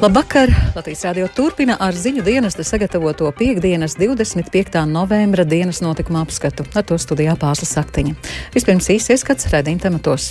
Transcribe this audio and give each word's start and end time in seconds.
Labvakar! 0.00 0.48
Latvijas 0.72 1.02
Rādio 1.04 1.26
turpina 1.36 1.74
ar 1.84 1.92
ziņu 1.92 2.22
dienesta 2.24 2.64
sagatavoto 2.64 3.28
piekdienas 3.36 3.98
25. 4.00 4.78
novembra 4.88 5.44
dienas 5.44 5.82
notikuma 5.84 6.22
apskatu. 6.24 6.64
Ar 6.72 6.86
to 6.88 6.96
studijā 6.96 7.34
pārslas 7.36 7.74
saktiņa. 7.76 8.14
Vispirms 8.54 8.88
īsi 8.94 9.12
ieskats 9.12 9.50
redzījuma 9.52 9.82
tematos. 9.82 10.30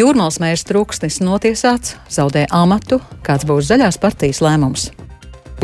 Jūrmāls 0.00 0.40
mērs 0.40 0.64
trūksnis 0.64 1.20
notiesāts, 1.20 1.98
zaudē 2.08 2.46
amatu, 2.48 3.02
kāds 3.26 3.44
būs 3.44 3.68
zaļās 3.68 4.00
partijas 4.00 4.40
lēmums. 4.40 4.86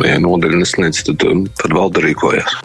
Ja 0.05 0.19
nodeļa 0.21 0.61
nesniedz, 0.61 1.01
tad, 1.09 1.25
um, 1.25 1.47
tad 1.57 1.73
valde 1.73 2.05
rīkojas. 2.05 2.59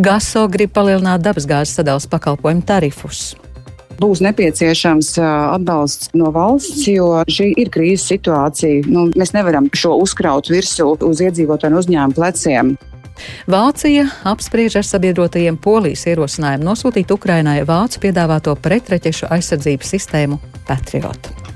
GASO 0.00 0.46
grib 0.48 0.72
palielināt 0.72 1.20
dabasgāzes 1.28 1.76
sadales 1.76 2.08
pakalpojumu 2.08 2.64
tarifus 2.64 3.34
būs 4.02 4.22
nepieciešams 4.24 5.14
atbalsts 5.22 6.12
no 6.18 6.32
valsts, 6.34 6.86
jo 6.90 7.22
šī 7.28 7.50
ir 7.60 7.72
krīzes 7.74 8.08
situācija. 8.14 8.86
Nu, 8.90 9.08
mēs 9.18 9.34
nevaram 9.36 9.70
šo 9.74 9.96
uzkraut 10.02 10.50
virsū 10.52 10.94
uz 11.04 11.24
iedzīvotāju 11.24 11.74
un 11.74 11.82
uzņēmumu 11.82 12.18
pleciem. 12.18 12.76
Vācija 13.50 14.06
apspriež 14.30 14.78
ar 14.78 14.86
sabiedrotajiem 14.86 15.58
polijas 15.58 16.06
ierosinājumu 16.06 16.70
nosūtīt 16.70 17.10
Ukrainai 17.14 17.60
vācu 17.66 18.04
piedāvāto 18.06 18.54
pretreķešu 18.62 19.32
aizsardzības 19.34 19.94
sistēmu 19.96 20.38
Patriot. 20.70 21.47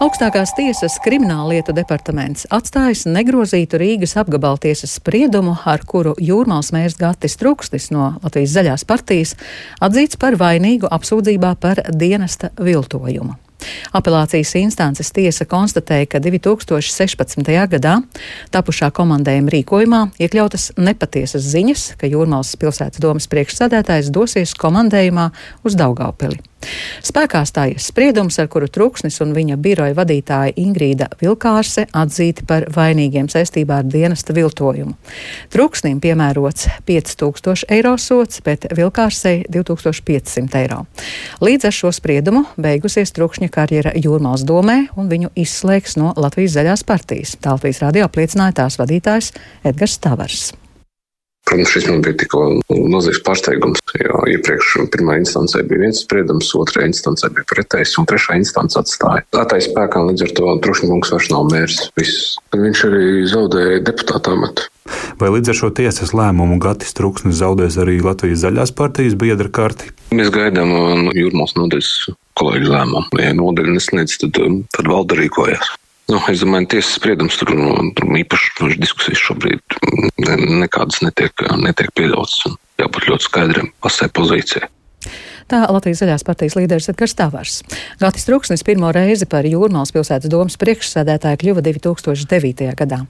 Augstākās 0.00 0.54
tiesas 0.56 0.94
krimināllietu 1.04 1.74
departaments 1.76 2.46
atstājis 2.56 3.02
negrozītu 3.04 3.76
Rīgas 3.82 4.14
apgabaltiesas 4.16 4.94
spriedumu, 4.96 5.58
ar 5.68 5.84
kuru 5.84 6.14
jūrmāls 6.16 6.70
mērs 6.72 6.96
Gatis 6.96 7.36
Trukstis 7.36 7.90
no 7.92 8.06
Latvijas 8.22 8.54
zaļās 8.54 8.86
partijas 8.88 9.34
atzīts 9.84 10.16
par 10.16 10.38
vainīgu 10.40 10.88
apsūdzībā 10.88 11.52
par 11.60 11.82
dienesta 11.92 12.48
viltojumu. 12.56 13.36
Apelācijas 13.92 14.54
instances 14.62 15.12
tiesa 15.12 15.44
konstatēja, 15.44 16.08
ka 16.14 16.24
2016. 16.24 17.52
gadā 17.76 17.98
tapušā 18.56 18.88
komandējuma 18.96 19.52
rīkojumā 19.52 20.04
iekļautas 20.16 20.70
nepatiesas 20.80 21.44
ziņas, 21.52 21.90
ka 22.00 22.08
Jūrmālas 22.08 22.56
pilsētas 22.56 23.04
domas 23.04 23.28
priekšsādētājs 23.28 24.08
dosies 24.16 24.56
komandējumā 24.56 25.28
uz 25.68 25.76
Daugaupili. 25.76 26.40
Spēkā 27.06 27.42
stājies 27.48 27.86
spriedums, 27.90 28.38
ar 28.42 28.48
kuru 28.52 28.68
Truksnis 28.68 29.20
un 29.24 29.32
viņa 29.36 29.56
biroja 29.62 29.96
vadītāja 29.96 30.54
Ingrīda 30.60 31.08
Vilkārse 31.20 31.86
atzīti 31.96 32.44
par 32.48 32.66
vainīgiem 32.74 33.30
saistībā 33.32 33.80
ar 33.80 33.88
dienesta 33.88 34.36
viltojumu. 34.36 34.94
Truksnim 35.52 36.00
piemērots 36.04 36.68
5000 36.88 37.66
eiro 37.72 37.96
sots, 37.98 38.42
bet 38.44 38.68
Vilkārsei 38.76 39.44
2500 39.48 40.60
eiro. 40.60 40.84
Līdz 41.40 41.70
ar 41.70 41.76
šo 41.80 41.92
spriedumu 41.96 42.44
beigusies 42.60 43.14
Trukšņa 43.16 43.50
karjera 43.52 43.94
Jūrmāls 43.96 44.44
domē 44.46 44.82
un 45.00 45.08
viņu 45.12 45.32
izslēgs 45.40 45.96
no 46.00 46.14
Latvijas 46.20 46.58
zaļās 46.58 46.86
partijas. 46.86 47.36
Tā 47.40 47.56
Latvijas 47.56 47.82
radio 47.84 48.08
apliecināja 48.08 48.60
tās 48.62 48.80
vadītājs 48.80 49.32
Edgars 49.64 50.00
Tavars. 50.00 50.50
Protams, 51.50 51.70
šis 51.74 51.88
man 51.90 52.02
bija 52.06 52.14
tik 52.20 52.34
milzīgs 52.70 53.22
pārsteigums, 53.26 53.80
jo 53.98 54.20
iepriekš 54.30 54.76
pirmā 54.94 55.16
instancē 55.18 55.64
bija 55.66 55.82
viens 55.82 56.04
spriedums, 56.04 56.52
otrā 56.54 56.84
instancē 56.86 57.32
bija 57.34 57.48
pretējs, 57.50 57.96
un 57.98 58.06
trešā 58.06 58.36
instance 58.38 58.78
atstāja. 58.78 59.24
Atais 59.34 59.66
spēkā 59.66 60.04
līdz 60.06 60.28
ar 60.28 60.34
to 60.38 60.54
Trušņkungs 60.62 61.10
vairs 61.16 61.30
nav 61.34 61.48
mērs. 61.50 61.80
Viss. 61.98 62.36
Viņš 62.54 62.84
arī 62.86 63.08
zaudēja 63.32 63.82
deputāta 63.90 64.36
amatu. 64.38 64.70
Vai 65.18 65.32
līdz 65.34 65.50
ar 65.50 65.58
šo 65.58 65.72
tiesas 65.74 66.14
lēmumu 66.14 66.60
Gatis 66.62 66.94
Truksnis 66.94 67.40
zaudēs 67.42 67.76
arī 67.82 67.98
Latvijas 68.04 68.44
zaļās 68.44 68.74
partijas 68.78 69.18
biedra 69.18 69.50
karti? 69.50 69.90
Mēs 70.14 70.30
gaidām 70.34 70.70
no 70.70 71.14
Jūrmālas 71.14 71.58
nodeļas 71.58 71.90
kolēģi 72.38 72.70
lēmumu. 72.70 73.20
Ja 73.20 73.34
nodeļa 73.36 73.76
nesniedz, 73.76 74.16
tad, 74.22 74.38
tad 74.70 74.90
valda 74.90 75.18
rīkojas. 75.18 75.74
Nu, 76.10 76.18
es 76.26 76.42
domāju, 76.42 76.66
ka 76.66 76.74
tiesas 76.74 76.96
spriedums 76.98 77.38
tur, 77.38 77.52
nu, 77.54 77.70
tur 77.94 78.10
īpaši 78.18 78.74
diskusijas 78.82 79.20
šobrīd 79.28 79.78
nekādas 80.18 81.04
netiek, 81.06 81.46
netiek 81.62 81.92
pieļautas. 81.94 82.56
Jābūt 82.80 83.06
ļoti 83.12 83.26
skaidram 83.28 83.70
pasē 83.84 84.08
pozīcijai. 84.10 84.66
Tā 85.50 85.64
Latvijas 85.66 86.02
zaļās 86.02 86.22
partijas 86.26 86.54
līderis 86.54 86.90
Edgars 86.92 87.14
Tavars. 87.18 87.54
Gatis 87.98 88.26
Truksnis 88.26 88.62
pirmo 88.66 88.92
reizi 88.94 89.26
par 89.30 89.46
Jūrmālas 89.46 89.90
pilsētas 89.94 90.30
domas 90.30 90.58
priekšsēdētāju 90.62 91.40
kļuva 91.42 91.64
2009. 91.66 92.68
gadā. 92.78 93.00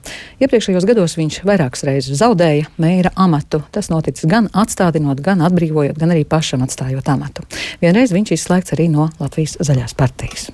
Iepriekšējos 0.41 0.87
gados 0.89 1.17
viņš 1.19 1.41
vairākas 1.45 1.85
reizes 1.85 2.21
zaudēja 2.21 2.71
mēra 2.81 3.13
amatu. 3.13 3.61
Tas 3.73 3.91
noticis 3.93 4.29
gan 4.29 4.49
atstādinot, 4.57 5.21
gan 5.25 5.45
atbrīvojot, 5.45 6.01
gan 6.01 6.15
arī 6.15 6.25
pašam 6.25 6.65
atstājot 6.65 7.13
amatu. 7.13 7.45
Vienreiz 7.83 8.13
viņš 8.13 8.33
izslēgts 8.39 8.77
arī 8.77 8.89
no 8.93 9.11
Latvijas 9.21 9.59
zaļās 9.61 9.97
partijas. 9.97 10.49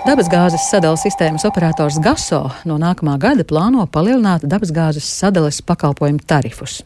Dabasgāzes 0.00 0.62
sadales 0.64 1.02
sistēmas 1.04 1.42
operators 1.44 1.98
GASO 2.00 2.38
no 2.64 2.78
nākamā 2.80 3.18
gada 3.20 3.44
plāno 3.44 3.84
palielināt 3.92 4.46
dabasgāzes 4.48 5.04
sadales 5.04 5.58
pakalpojumu 5.60 6.24
tarifus. 6.24 6.78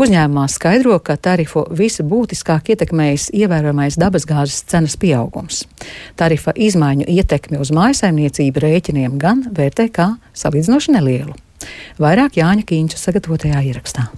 Uzņēmumā 0.00 0.46
skaidro, 0.48 0.96
ka 1.04 1.18
tarifu 1.20 1.66
visbūtiskāk 1.76 2.72
ietekmējis 2.72 3.28
ievērojamais 3.36 4.00
dabasgāzes 4.00 4.64
cenas 4.72 4.96
pieaugums. 4.96 5.66
Tarifa 6.16 6.56
izmaiņu 6.56 7.04
ietekmi 7.12 7.60
uz 7.60 7.74
mājasaimniecību 7.76 8.64
rēķiniem 8.64 9.18
gan 9.20 9.44
vērtē 9.52 9.90
kā 9.92 10.14
salīdzinoši 10.32 10.96
nelielu. 10.96 11.36
Vairāk 12.00 12.40
Jāņa 12.40 12.64
Kīņša 12.64 13.04
sagatavotajā 13.04 13.66
ierakstā. 13.68 14.08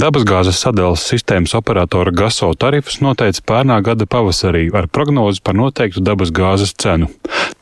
Dabasgāzes 0.00 0.56
sadales 0.56 1.02
sistēmas 1.10 1.52
operatora 1.58 2.12
GASO 2.16 2.46
tarifus 2.56 3.02
noteica 3.04 3.42
pērnā 3.50 3.74
gada 3.84 4.06
pavasarī 4.08 4.62
ar 4.72 4.86
prognozi 4.88 5.42
par 5.44 5.58
noteiktu 5.58 6.00
dabasgāzes 6.06 6.72
cenu. 6.80 7.10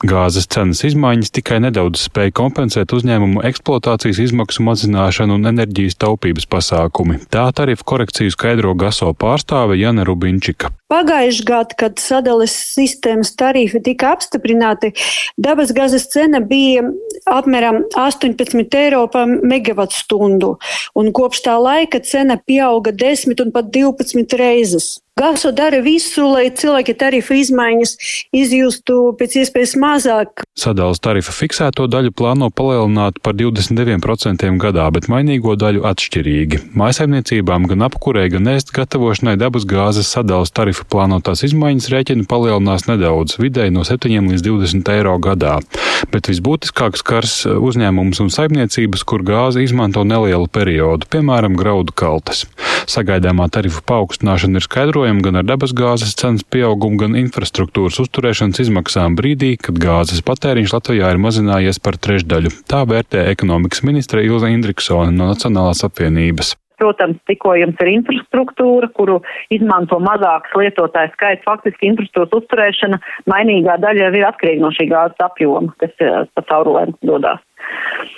Gāzes 0.07 0.47
cenas 0.47 0.85
izmaiņas 0.87 1.33
tikai 1.35 1.57
nedaudz 1.59 2.05
spēja 2.07 2.31
kompensēt 2.39 2.93
uzņēmumu 2.95 3.41
eksploatācijas 3.49 4.21
izmaksu 4.29 4.63
mazināšanu 4.63 5.35
un 5.35 5.51
enerģijas 5.51 5.99
taupības 5.99 6.47
pasākumi. 6.47 7.17
Tā 7.35 7.49
tarifu 7.51 7.83
korekciju 7.83 8.31
skaidro 8.31 8.77
GASO 8.79 9.11
pārstāve 9.19 9.75
Jana 9.81 10.05
Rubinčika. 10.07 10.71
Pagājušajā 10.89 11.49
gadā, 11.51 11.79
kad 11.83 11.99
sadales 11.99 12.55
sistēmas 12.77 13.35
tarifi 13.35 13.83
tika 13.89 14.13
apstiprināti, 14.15 14.93
dabasgāzes 15.35 16.07
cena 16.15 16.39
bija 16.47 16.87
apmēram 17.27 17.83
18 17.99 18.79
eiro 18.79 19.03
par 19.11 19.27
megawatu 19.27 19.99
stundu, 19.99 20.55
un 20.95 21.11
kopš 21.11 21.43
tā 21.49 21.59
laika 21.59 21.99
cena 22.07 22.39
pieauga 22.39 22.95
10 22.95 23.35
un 23.43 23.51
pat 23.51 23.75
12 23.75 24.39
reizes. 24.39 25.01
Gaso 25.19 25.51
dara 25.51 25.81
visu, 25.83 26.23
lai 26.31 26.45
cilvēki 26.55 26.95
tarifu 26.95 27.35
izmaiņas 27.41 27.97
izjustu 28.39 28.99
pēc 29.19 29.33
iespējas 29.41 29.73
mazāk. 29.83 30.45
Sadales 30.55 31.01
tarifa 31.03 31.33
fiksēto 31.35 31.89
daļu 31.91 32.13
plāno 32.15 32.53
palielināt 32.55 33.19
par 33.27 33.35
29% 33.35 34.47
gadā, 34.63 34.85
bet 34.95 35.09
mainīgo 35.11 35.57
daļu 35.59 35.83
atšķirīgi. 35.91 36.61
Mājasaimniecībām 36.79 37.67
gan 37.73 37.83
apkurē, 37.89 38.29
gan 38.37 38.47
ēst 38.55 38.71
gatavošanai 38.77 39.35
dabas 39.43 39.67
gāzes 39.67 40.13
sadales 40.15 40.55
tarifa 40.55 40.87
plānotās 40.87 41.43
izmaiņas 41.51 41.91
rēķina 41.97 42.29
palielinās 42.31 42.87
nedaudz, 42.87 43.41
vidēji 43.43 43.75
no 43.75 43.83
7 43.89 44.31
līdz 44.31 44.47
20 44.47 44.95
eiro 44.95 45.17
gadā. 45.19 45.57
Bet 46.15 46.31
visbūtiskāks 46.31 47.03
skars 47.03 47.37
uzņēmums 47.51 48.23
un 48.23 48.31
saimniecības, 48.31 49.03
kur 49.03 49.27
gāzi 49.27 49.67
izmanto 49.67 50.07
nelielu 50.07 50.47
periodu, 50.47 51.11
piemēram, 51.11 51.59
graudu 51.59 51.91
kaltes. 51.91 52.47
Sagaidāmā 52.89 53.49
tarifu 53.53 53.83
paaugstināšana 53.89 54.61
ir 54.61 54.65
skaidrojama 54.65 55.08
vērojama 55.09 55.25
gan 55.25 55.41
ar 55.41 55.47
dabasgāzes 55.49 56.17
cenas 56.19 56.45
pieaugumu, 56.45 56.99
gan 57.01 57.17
infrastruktūras 57.17 57.99
uzturēšanas 58.03 58.61
izmaksām 58.61 59.17
brīdī, 59.17 59.57
kad 59.57 59.79
gāzes 59.81 60.21
patēriņš 60.23 60.75
Latvijā 60.75 61.13
ir 61.13 61.19
mazinājies 61.19 61.81
par 61.81 61.97
trešdaļu. 61.97 62.51
Tā 62.69 62.85
vērtē 62.85 63.29
ekonomikas 63.33 63.83
ministre 63.83 64.25
Ilza 64.25 64.51
Indriksone 64.53 65.15
no 65.15 65.31
Nacionālās 65.33 65.85
apvienības. 65.87 66.57
Protams, 66.79 67.19
tikojums 67.27 67.81
ir 67.83 67.89
infrastruktūra, 67.91 68.93
kuru 68.95 69.19
izmanto 69.51 69.99
mazāks 69.99 70.53
lietotāju 70.55 71.11
skaits. 71.17 71.43
Faktiski 71.49 71.89
infrastruktūras 71.91 72.45
uzturēšana 72.45 73.01
mainīgā 73.33 73.81
daļa 73.83 74.13
ir 74.13 74.29
atkarīga 74.29 74.63
no 74.63 74.71
šī 74.77 74.91
gāzes 74.93 75.25
apjoma, 75.25 75.73
kas 75.83 75.97
eh, 76.05 76.23
pa 76.37 76.45
caurulēm 76.53 76.95
dodās. 77.03 77.43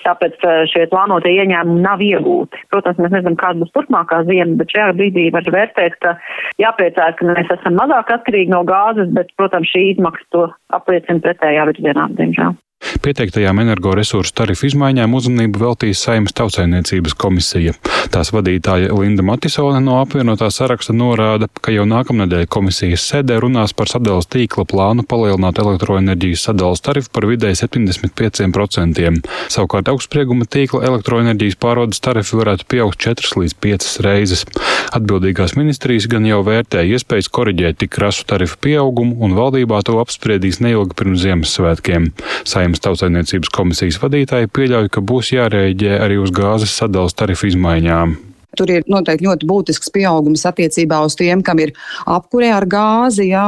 Tāpēc 0.05 0.47
eh, 0.47 0.63
šie 0.73 0.87
plānotie 0.93 1.35
ieņēmumi 1.43 1.85
nav 1.85 2.03
iegūti. 2.05 2.63
Protams, 2.73 3.01
mēs 3.03 3.15
nezinām, 3.17 3.37
kāda 3.41 3.63
būs 3.63 3.75
turpmākā 3.77 4.23
ziema, 4.31 4.57
bet 4.61 4.73
šajā 4.75 4.95
brīdī 4.99 5.27
var 5.35 5.47
vērtēt, 5.57 5.99
ka 6.05 6.17
jāpriecājas, 6.63 7.19
ka 7.19 7.29
mēs 7.29 7.53
esam 7.59 7.79
mazāk 7.81 8.15
atkarīgi 8.17 8.55
no 8.55 8.65
gāzes, 8.69 9.13
bet, 9.17 9.33
protams, 9.41 9.71
šī 9.73 9.87
izmaksa 9.95 10.27
to 10.35 10.49
apliecina 10.77 11.23
pretējā 11.27 11.69
virzienā, 11.73 12.11
diemžēl. 12.21 12.59
Pieteiktajām 13.01 13.63
energoresursu 13.63 14.35
tarifu 14.37 14.67
izmaiņām 14.69 15.15
uzmanību 15.17 15.63
veltīs 15.63 16.03
Saimas 16.05 16.35
tautsainiecības 16.37 17.15
komisija. 17.17 17.73
Tās 18.13 18.29
vadītāja 18.35 18.93
Linda 18.93 19.25
Matisone 19.25 19.81
no 19.81 19.95
apvienotā 20.03 20.51
saraksta 20.53 20.93
norāda, 20.93 21.49
ka 21.65 21.73
jau 21.73 21.87
nākamnedēļ 21.89 22.45
komisijas 22.53 23.07
sēdē 23.09 23.39
runās 23.41 23.73
par 23.77 23.89
sadales 23.89 24.29
tīkla 24.29 24.67
plānu 24.69 25.07
palielināt 25.09 25.63
elektroenerģijas 25.63 26.45
sadales 26.51 26.85
tarifu 26.85 27.09
par 27.17 27.25
vidēji 27.31 27.63
75%. 27.63 29.09
Savukārt 29.57 29.89
augstsprieguma 29.95 30.45
tīkla 30.45 30.85
elektroenerģijas 30.91 31.57
pārvades 31.65 32.05
tarifi 32.05 32.37
varētu 32.37 32.69
pieaugt 32.69 33.01
4 33.07 33.33
līdz 33.41 33.57
5 33.65 33.91
reizes. 34.05 34.45
Atbildīgās 34.91 35.55
ministrijas 35.55 36.09
gan 36.11 36.25
jau 36.27 36.41
vērtē 36.47 36.83
iespējas 36.95 37.29
koriģēt 37.31 37.79
tik 37.83 37.93
krasu 37.95 38.25
tarifu 38.31 38.59
pieaugumu, 38.65 39.19
un 39.23 39.37
valdībā 39.39 39.83
to 39.87 39.99
apspriedīs 40.03 40.59
neilgi 40.65 40.97
pirms 40.99 41.23
Ziemassvētkiem. 41.23 42.09
Saimnes 42.49 42.83
tautsainiecības 42.87 43.53
komisijas 43.55 44.01
vadītāji 44.03 44.51
pieļauj, 44.51 44.91
ka 44.91 45.05
būs 45.05 45.35
jārēģē 45.37 46.01
arī 46.03 46.19
uz 46.23 46.35
gāzes 46.35 46.75
sadalas 46.75 47.15
tarifu 47.15 47.53
izmaiņām. 47.53 48.19
Tur 48.59 48.71
ir 48.73 48.87
noteikti 48.91 49.27
ļoti 49.27 49.49
būtisks 49.51 49.93
pieaugums 49.95 50.47
attiecībā 50.49 51.01
uz 51.07 51.17
tiem, 51.19 51.45
kam 51.47 51.61
ir 51.63 51.75
apkurē 52.11 52.51
ar 52.57 52.67
gāzi. 52.71 53.29
Ja, 53.31 53.47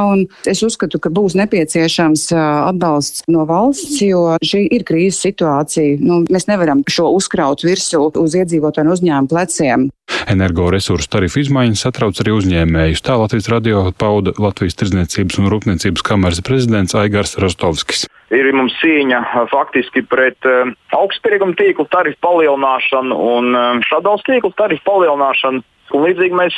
es 0.49 0.63
uzskatu, 0.65 1.01
ka 1.03 1.11
būs 1.13 1.35
nepieciešams 1.39 2.29
atbalsts 2.37 3.25
no 3.31 3.47
valsts, 3.49 3.99
jo 4.03 4.37
šī 4.43 4.65
ir 4.77 4.85
krīzes 4.87 5.23
situācija. 5.27 5.99
Nu, 6.03 6.21
mēs 6.31 6.47
nevaram 6.51 6.85
šo 6.87 7.09
uzkraut 7.17 7.65
virsū 7.65 8.05
uz 8.19 8.37
iedzīvotāju 8.39 8.87
un 8.87 8.95
uzņēmumu 8.95 9.31
pleciem. 9.33 9.89
Energoresursu 10.29 11.09
tarifu 11.11 11.41
izmaiņas 11.43 11.85
satrauc 11.87 12.19
arī 12.23 12.35
uzņēmējus. 12.37 13.03
Tā 13.03 13.17
Latvijas 13.19 13.49
radio 13.51 13.85
pauda 13.97 14.35
Latvijas 14.39 14.77
Tirdzniecības 14.79 15.39
un 15.41 15.51
Rūpniecības 15.51 16.05
kameras 16.05 16.43
prezidents 16.45 16.95
Aigars 16.99 17.37
Rostovskis. 17.41 18.07
Ir 18.33 18.49
mums 18.55 18.73
cīņa 18.81 19.21
faktiski 19.51 20.05
pret 20.09 20.49
uh, 20.49 20.71
augstsprieguma 20.97 21.57
tīklu 21.59 21.85
tarifu 21.93 22.19
palielināšanu 22.25 23.19
un 23.35 23.53
uh, 23.53 23.69
šādos 23.89 24.25
tīklu 24.27 24.53
tarifu 24.57 24.85
palielināšanu. 24.89 25.63
Un 25.93 26.05
līdzīgi 26.07 26.37
mēs 26.39 26.57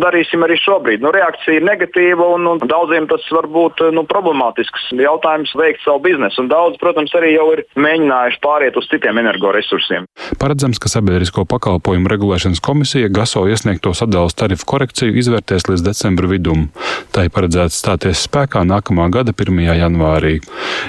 darīsim 0.00 0.42
arī 0.44 0.56
šobrīd. 0.58 1.02
Nu, 1.04 1.10
reakcija 1.14 1.58
ir 1.58 1.66
negatīva 1.66 2.26
un, 2.36 2.46
un 2.48 2.62
daudziem 2.62 3.06
tas 3.10 3.24
var 3.34 3.46
būt 3.50 3.82
nu, 3.94 4.04
problemātisks 4.08 4.90
jautājums 4.98 5.54
veikt 5.58 5.84
savu 5.84 6.02
biznesu. 6.06 6.42
Un 6.42 6.50
daudz, 6.50 6.78
protams, 6.82 7.14
arī 7.18 7.34
jau 7.34 7.46
ir 7.54 7.64
mēģinājuši 7.78 8.40
pāriet 8.44 8.78
uz 8.80 8.88
citiem 8.90 9.20
energoresursiem. 9.22 10.08
Paredzams, 10.40 10.80
ka 10.82 10.90
Sabiedrisko 10.92 11.46
pakalpojumu 11.50 12.10
regulēšanas 12.12 12.62
komisija 12.64 13.12
GASO 13.14 13.46
iesniegto 13.50 13.94
sadalas 13.96 14.36
tarifu 14.38 14.66
korekciju 14.74 15.14
izvērtēs 15.20 15.68
līdz 15.70 15.86
decembra 15.86 16.30
vidum. 16.30 16.68
Tā 17.14 17.26
ir 17.28 17.34
paredzēts 17.34 17.78
stāties 17.82 18.26
spēkā 18.28 18.64
nākamā 18.66 19.10
gada 19.14 19.36
1. 19.36 19.62
janvārī. 19.78 20.38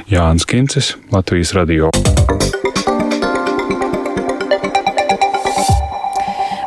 Jānis 0.09 0.45
Kincis, 0.45 0.95
Latvijas 1.11 1.53
Radio. 1.53 1.89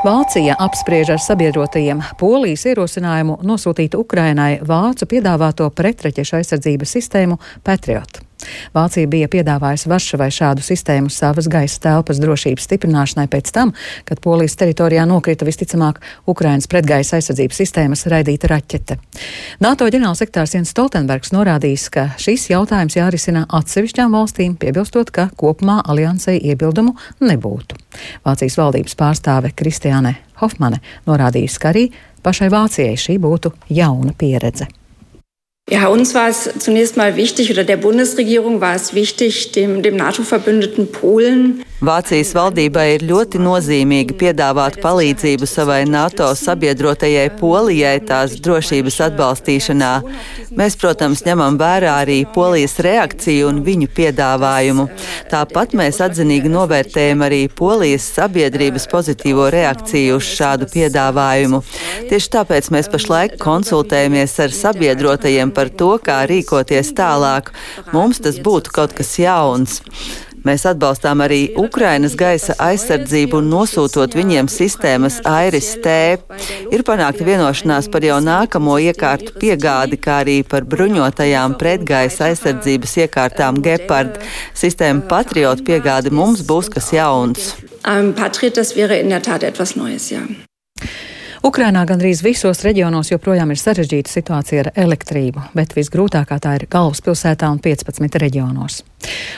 Vācija 0.04 0.54
apspriež 0.58 1.10
ar 1.12 1.20
sabiedrotajiem 1.20 2.00
Polijas 2.20 2.64
ierosinājumu 2.70 3.40
nosūtīt 3.44 3.98
Ukrainai 3.98 4.60
vācu 4.62 5.10
piedāvāto 5.10 5.68
pretreķešu 5.74 6.38
aizsardzības 6.38 6.96
sistēmu 6.98 7.36
Patriot. 7.66 8.27
Vācija 8.74 9.08
bija 9.10 9.28
piedāvājusi 9.30 9.90
Varšavai 9.90 10.28
šādu 10.34 10.62
sistēmu 10.64 11.10
savas 11.12 11.48
gaisa 11.50 11.80
telpas 11.88 12.20
drošības 12.22 12.68
stiprināšanai 12.68 13.26
pēc 13.30 13.50
tam, 13.54 13.72
kad 14.08 14.20
Polijas 14.24 14.56
teritorijā 14.60 15.06
nokrita 15.08 15.46
visticamāk 15.48 16.00
Ukrainas 16.30 16.68
pretgaisa 16.70 17.18
aizsardzības 17.18 17.60
sistēmas 17.62 18.06
raidīta 18.10 18.50
raķete. 18.52 18.98
NATO 19.64 19.88
ģenerālsektārs 19.90 20.54
Jens 20.54 20.72
Stoltenbergs 20.74 21.34
norādījis, 21.34 21.88
ka 21.94 22.08
šis 22.20 22.48
jautājums 22.52 22.98
jārisina 22.98 23.46
atsevišķām 23.58 24.14
valstīm, 24.14 24.56
piebilstot, 24.60 25.10
ka 25.14 25.28
kopumā 25.38 25.80
aliansei 25.88 26.38
iebildumu 26.38 26.94
nebūtu. 27.20 27.78
Vācijas 28.26 28.58
valdības 28.60 28.98
pārstāve 28.98 29.54
Kristiāne 29.56 30.18
Hofmane 30.38 30.78
norādījusi, 31.08 31.62
ka 31.62 31.72
arī 31.72 31.88
pašai 32.22 32.52
Vācijai 32.54 32.98
šī 32.98 33.18
būtu 33.22 33.54
jauna 33.74 34.14
pieredze. 34.18 34.68
Ja, 35.70 35.88
uns 35.88 36.14
war 36.14 36.28
es 36.28 36.48
zunächst 36.58 36.96
mal 36.96 37.16
wichtig, 37.16 37.50
oder 37.50 37.62
der 37.62 37.76
Bundesregierung 37.76 38.60
war 38.60 38.74
es 38.74 38.94
wichtig, 38.94 39.52
dem, 39.52 39.82
dem 39.82 39.96
NATO-Verbündeten 39.96 40.90
Polen 40.90 41.62
Vācijas 41.78 42.32
valdībai 42.34 42.84
ir 42.96 43.02
ļoti 43.06 43.38
nozīmīgi 43.38 44.16
piedāvāt 44.18 44.80
palīdzību 44.82 45.46
savai 45.46 45.84
NATO 45.86 46.26
sabiedrotajai 46.34 47.28
Polijai 47.38 48.00
tās 48.02 48.32
drošības 48.42 48.96
atbalstīšanā. 49.06 49.90
Mēs, 50.58 50.74
protams, 50.80 51.22
ņemam 51.22 51.54
vērā 51.60 51.92
arī 52.00 52.16
Polijas 52.34 52.74
reakciju 52.82 53.46
un 53.52 53.60
viņu 53.62 53.92
piedāvājumu. 53.94 54.88
Tāpat 55.30 55.76
mēs 55.78 56.00
atzinīgi 56.02 56.50
novērtējam 56.50 57.22
arī 57.28 57.44
Polijas 57.46 58.08
sabiedrības 58.16 58.88
pozitīvo 58.90 59.46
reakciju 59.54 60.18
uz 60.18 60.32
šādu 60.32 60.66
piedāvājumu. 60.74 61.62
Tieši 62.10 62.32
tāpēc 62.34 62.72
mēs 62.74 62.90
pašlaik 62.90 63.38
konsultējamies 63.38 64.34
ar 64.42 64.58
sabiedrotajiem 64.64 65.54
par 65.58 65.74
to, 65.74 65.96
kā 65.98 66.22
rīkoties 66.30 66.94
tālāk. 66.94 67.50
Mums 67.90 68.22
tas 68.22 68.38
būtu 68.38 68.78
kaut 68.78 68.94
kas 68.94 69.16
jauns. 69.18 69.82
Mēs 70.46 70.62
atbalstām 70.70 71.20
arī 71.24 71.40
Ukrainas 71.58 72.14
gaisa 72.18 72.54
aizsardzību 72.62 73.40
un 73.42 73.50
nosūtot 73.52 74.14
viņiem 74.16 74.48
sistēmas 74.48 75.18
Airis 75.26 75.72
T. 75.84 75.96
Ir 76.72 76.84
panākta 76.86 77.26
vienošanās 77.26 77.90
par 77.92 78.06
jau 78.06 78.20
nākamo 78.24 78.78
iekārtu 78.88 79.34
piegādi, 79.42 79.98
kā 80.00 80.20
arī 80.22 80.38
par 80.48 80.64
bruņotajām 80.70 81.58
pretgaisa 81.60 82.30
aizsardzības 82.30 82.98
iekārtām 83.04 83.62
Gepard. 83.64 84.20
Sistēma 84.56 85.08
Patriot 85.10 85.64
piegādi 85.66 86.14
mums 86.14 86.46
būs 86.46 86.70
kas 86.72 86.92
jauns. 86.94 87.56
Um, 87.84 88.14
Patriot, 88.14 88.56
das 88.56 88.76
wäre 88.76 89.00
in 89.00 89.10
der 89.10 89.22
Tat 89.22 89.42
etwas 89.42 89.76
Neues, 89.76 90.10
ja. 90.10 90.24
Ukrainā 91.46 91.84
gandrīz 91.86 92.18
visos 92.26 92.64
reģionos 92.66 93.12
joprojām 93.12 93.52
ir 93.54 93.60
sarežģīta 93.60 94.10
situācija 94.10 94.62
ar 94.64 94.70
elektrību, 94.74 95.44
bet 95.54 95.76
visgrūtākā 95.76 96.38
tā 96.42 96.56
ir 96.58 96.64
galvaspilsētā 96.70 97.50
un 97.52 97.60
15 97.62 98.18
reģionos. 98.18 98.80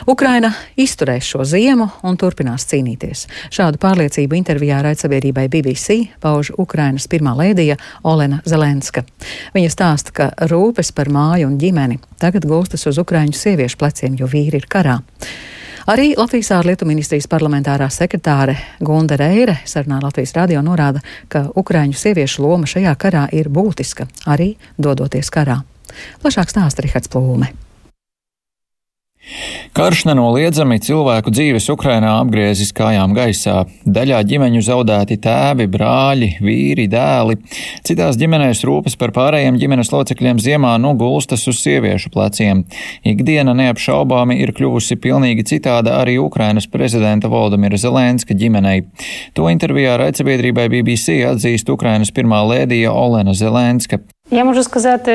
Ukraina 0.09 0.49
izturēs 0.81 1.29
šo 1.29 1.45
ziemu 1.45 1.91
un 2.09 2.17
turpinās 2.17 2.65
cīnīties. 2.71 3.27
Šādu 3.53 3.83
pārliecību 3.83 4.39
intervijā 4.39 4.81
raidsabiedrībai 4.87 5.47
BBC 5.53 5.99
pauž 6.25 6.55
Ukrainas 6.57 7.05
pirmā 7.11 7.37
lēdija 7.37 7.77
Olena 8.09 8.41
Zelenska. 8.49 9.05
Viņa 9.53 9.77
stāsta, 9.77 10.17
ka 10.17 10.33
rūpes 10.49 10.95
par 10.97 11.13
māju 11.13 11.53
un 11.53 11.61
ģimeni 11.61 12.01
tagad 12.21 12.49
gulstas 12.49 12.89
uz 12.89 12.99
ukraiņu 13.03 13.37
sieviešu 13.37 13.77
pleciem, 13.77 14.17
jo 14.17 14.31
vīri 14.31 14.65
ir 14.65 14.71
karā. 14.73 15.03
Arī 15.89 16.13
Latvijas 16.19 16.51
ārlietu 16.53 16.85
ministrijas 16.89 17.29
parlamentārā 17.31 17.89
sekretāre 17.93 18.57
Gunda 18.85 19.17
Reire 19.17 19.57
sarunā 19.65 20.01
Latvijas 20.03 20.35
radio 20.37 20.61
norāda, 20.65 21.01
ka 21.29 21.47
Ukraiņu 21.57 21.97
sieviešu 21.97 22.45
loma 22.45 22.69
šajā 22.69 22.93
karā 23.01 23.25
ir 23.33 23.49
būtiska, 23.49 24.09
arī 24.29 24.53
dodoties 24.77 25.33
karā. 25.33 25.63
Plašāk 26.21 26.53
stāsta 26.53 26.85
Rihards 26.85 27.09
Plūme. 27.09 27.70
Karš 29.77 30.03
nenoliedzami 30.09 30.81
cilvēku 30.83 31.31
dzīves 31.31 31.69
Ukrainā 31.71 32.17
apgriezis 32.19 32.73
kājām 32.75 33.13
gaisā. 33.15 33.61
Daļā 33.87 34.19
ģimeņu 34.27 34.63
zaudēti 34.67 35.19
tēvi, 35.23 35.69
brāļi, 35.71 36.31
vīri, 36.43 36.89
dēli. 36.91 37.37
Citās 37.87 38.19
ģimenēs 38.19 38.65
rūpes 38.67 38.99
par 38.99 39.13
pārējiem 39.15 39.61
ģimenes 39.61 39.93
locekļiem 39.95 40.41
ziemā 40.43 40.73
nu 40.83 40.95
gulstas 40.99 41.47
uz 41.53 41.61
sieviešu 41.63 42.11
pleciem. 42.15 42.65
Ikdiena 43.07 43.55
neapšaubāmi 43.61 44.41
ir 44.43 44.55
kļuvusi 44.57 44.99
pilnīgi 45.01 45.47
citāda 45.53 46.01
arī 46.01 46.19
Ukrainas 46.19 46.67
prezidenta 46.67 47.31
Valdemira 47.31 47.79
Zelenska 47.79 48.35
ģimenei. 48.35 48.89
To 49.39 49.47
intervijā 49.53 49.95
raidsabiedrībai 50.01 50.67
BBC 50.73 51.21
atzīst 51.31 51.71
Ukrainas 51.71 52.11
pirmā 52.11 52.43
lēdija 52.51 52.91
Olena 52.97 53.37
Zelenska. 53.39 54.03
Я 54.32 54.44
можу 54.44 54.64
сказати, 54.64 55.12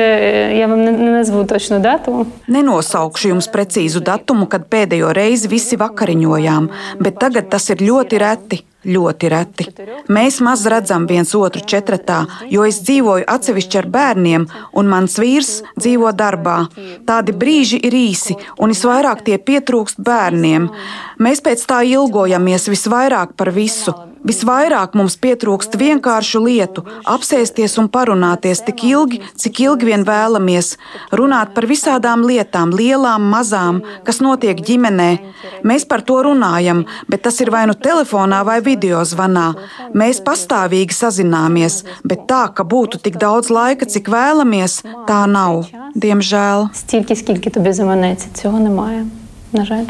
я 0.55 0.67
вам 0.67 0.83
не 0.83 0.91
назву 0.91 1.43
точну 1.43 1.79
дату. 1.79 2.25
Nenosaukšu 2.47 3.33
jums 3.35 3.49
precīzu 3.51 3.99
datumu, 3.99 4.47
kad 4.47 4.69
pēdējo 4.71 5.11
reizi 5.11 5.51
visi 5.51 5.75
vakariņojām, 5.75 6.69
bet 6.99 7.19
tagad 7.19 7.49
tas 7.51 7.69
ir 7.69 7.83
ļoti 7.83 8.21
reti. 8.23 8.61
Ļoti 8.81 9.29
reti. 9.29 9.67
Mēs 10.09 10.39
maz 10.41 10.63
redzam 10.65 11.03
viens 11.05 11.35
otru 11.37 11.61
četratā, 11.61 12.23
jo 12.49 12.63
es 12.65 12.79
dzīvoju 12.81 13.27
atsevišķi 13.29 13.77
ar 13.77 13.87
bērniem, 13.93 14.47
un 14.73 14.89
mans 14.89 15.19
vīrs 15.21 15.51
dzīvo 15.75 16.09
darbā. 16.17 16.55
Tādi 17.05 17.35
brīži 17.35 17.77
ir 17.77 17.93
īsi, 17.93 18.39
un 18.57 18.73
visvairāk 18.73 19.21
tie 19.27 19.37
pietrūkst 19.37 20.01
bērniem. 20.01 20.71
Mēs 21.19 21.43
pēc 21.45 21.67
tā 21.69 21.83
ilgojamies 21.85 22.71
visvairāk 22.73 23.35
par 23.37 23.53
visu. 23.53 23.93
Visvairāk 24.26 24.96
mums 24.98 25.14
pietrūkst 25.22 25.76
vienkāršu 25.78 26.40
lietu, 26.42 26.82
apsēsties 27.06 27.76
un 27.78 27.88
parunāties 27.92 28.62
tik 28.66 28.82
ilgi, 28.88 29.20
cik 29.38 29.60
ilgi 29.62 29.90
vien 29.90 30.06
vēlamies, 30.06 30.72
runāt 31.14 31.52
par 31.54 31.68
visādām 31.70 32.24
lietām, 32.26 32.72
lielām, 32.74 33.28
mazām, 33.30 33.82
kas 34.06 34.18
notiek 34.24 34.58
ģimenē. 34.68 35.10
Mēs 35.66 35.86
par 35.86 36.02
to 36.08 36.18
runājam, 36.26 36.84
bet 37.10 37.22
tas 37.26 37.38
ir 37.44 37.52
vai 37.54 37.66
nu 37.70 37.76
telefonā, 37.78 38.42
vai 38.46 38.58
video 38.66 39.04
zvanā. 39.06 39.46
Mēs 39.94 40.22
pastāvīgi 40.26 40.96
sazināmies, 40.96 41.84
bet 42.02 42.26
tā, 42.30 42.46
ka 42.50 42.66
būtu 42.66 43.02
tik 43.04 43.20
daudz 43.22 43.52
laika, 43.54 43.86
cik 43.86 44.10
vēlamies, 44.10 44.80
tā 45.06 45.22
nav. 45.30 45.68
Diemžēl. 45.94 46.70
Stīvki, 46.76 47.16
skilki 47.22 47.54
tu 47.54 47.62
bez 47.64 47.78
manis, 47.84 48.26
cīņa 48.36 48.66
nemājam. 48.66 49.25
Na 49.54 49.62
žēl. 49.62 49.84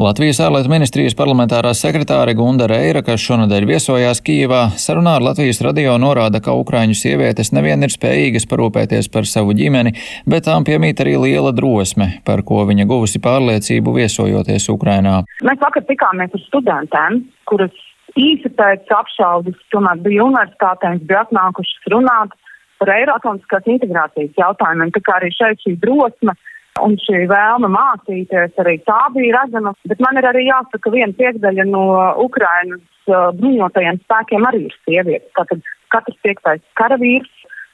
Latvijas 0.00 0.40
ārlietu 0.42 0.70
ministrijas 0.72 1.14
parlamentārā 1.18 1.70
sekretāre 1.78 2.34
Gunda 2.34 2.66
Reira, 2.70 3.04
kas 3.06 3.22
šonadēļ 3.22 3.66
viesojās 3.68 4.22
Kīvā, 4.26 4.62
sarunā 4.82 5.14
ar 5.18 5.26
Latvijas 5.28 5.60
radio 5.62 5.94
norāda, 6.00 6.40
ka 6.42 6.56
ukraiņu 6.58 6.96
sievietes 6.98 7.52
nevien 7.54 7.86
ir 7.86 7.94
spējīgas 7.94 8.48
parūpēties 8.50 9.10
par 9.14 9.28
savu 9.30 9.54
ģimeni, 9.54 9.94
bet 10.26 10.48
tām 10.48 10.66
piemīt 10.66 11.04
arī 11.04 11.14
liela 11.22 11.54
drosme, 11.54 12.08
par 12.26 12.42
ko 12.46 12.64
viņa 12.66 12.88
guvusi 12.90 13.22
pārliecību 13.22 13.94
viesojoties 14.00 14.66
Ukrainā. 14.74 15.20
Mēs 15.46 15.62
vakar 15.62 15.86
tikāmies 15.86 16.34
ar 16.34 16.44
studentēm, 16.48 17.22
kuras 17.46 17.76
īsi 18.18 18.50
pēc 18.58 18.90
apšaudas 18.90 19.58
tomēr 19.70 20.02
bija 20.02 20.26
universitātē, 20.26 20.96
viņas 20.96 21.06
bija 21.06 21.24
atnākušas 21.28 21.90
runāt 21.94 22.34
par 22.80 22.90
Eiropas 22.96 23.66
integrācijas 23.70 24.38
jautājumiem, 24.40 24.90
tā 24.96 25.02
kā 25.04 25.20
arī 25.20 25.30
šeit 25.36 25.62
šī 25.62 25.76
drosme 25.78 26.34
un 26.84 26.96
šī 27.00 27.24
vēlme 27.30 27.70
mācīties 27.74 28.58
arī 28.62 28.78
tā 28.88 29.00
bija 29.14 29.40
redzama. 29.40 29.74
Bet 29.90 30.02
man 30.04 30.20
ir 30.20 30.28
arī 30.30 30.46
jāsaka, 30.48 30.82
ka 30.86 30.94
viena 30.94 31.16
piekdaļa 31.18 31.66
no 31.70 31.84
Ukrainas 32.24 32.82
uh, 33.10 33.30
bruņotajiem 33.38 34.02
spēkiem 34.04 34.48
arī 34.50 34.66
ir 34.68 34.76
sievietes. 34.84 35.30
Tātad 35.38 35.64
katrs 35.94 36.20
piektais 36.24 36.62
karavīrs, 36.80 37.30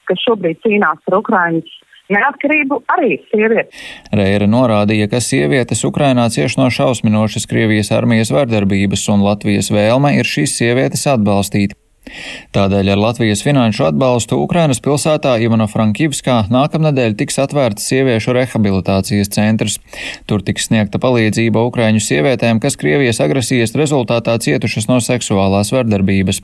kas 0.08 0.22
šobrīd 0.26 0.62
cīnās 0.64 1.02
par 1.06 1.20
Ukrainas 1.20 1.72
neatkarību 2.12 2.80
arī 2.94 3.16
sieviete. 3.30 3.70
Reira 4.14 4.46
norādīja, 4.50 5.08
ka 5.10 5.22
sievietes 5.22 5.82
Ukrainā 5.88 6.28
cieš 6.34 6.58
no 6.60 6.68
šausminošas 6.72 7.48
Krievijas 7.50 7.90
armijas 7.94 8.30
vardarbības 8.34 9.08
un 9.14 9.26
Latvijas 9.26 9.72
vēlme 9.74 10.14
ir 10.20 10.28
šīs 10.28 10.54
sievietes 10.60 11.06
atbalstīt. 11.10 11.74
Tādēļ 12.56 12.92
ar 12.94 13.00
Latvijas 13.00 13.42
finanšu 13.44 13.88
atbalstu 13.88 14.38
Ukrainas 14.40 14.80
pilsētā 14.84 15.34
Ivano-Frankivskā 15.44 16.38
nākamnedēļ 16.52 17.16
tiks 17.20 17.40
atvērts 17.42 17.88
sieviešu 17.90 18.34
rehabilitācijas 18.36 19.32
centrs. 19.34 19.78
Tur 20.30 20.44
tiks 20.46 20.70
sniegta 20.70 21.00
palīdzība 21.02 21.66
Ukraiņu 21.68 22.02
sievietēm, 22.06 22.62
kas 22.62 22.78
Krievijas 22.80 23.20
agresijas 23.24 23.76
rezultātā 23.78 24.38
cietušas 24.42 24.88
no 24.90 25.00
seksuālās 25.04 25.74
vardarbības. 25.74 26.42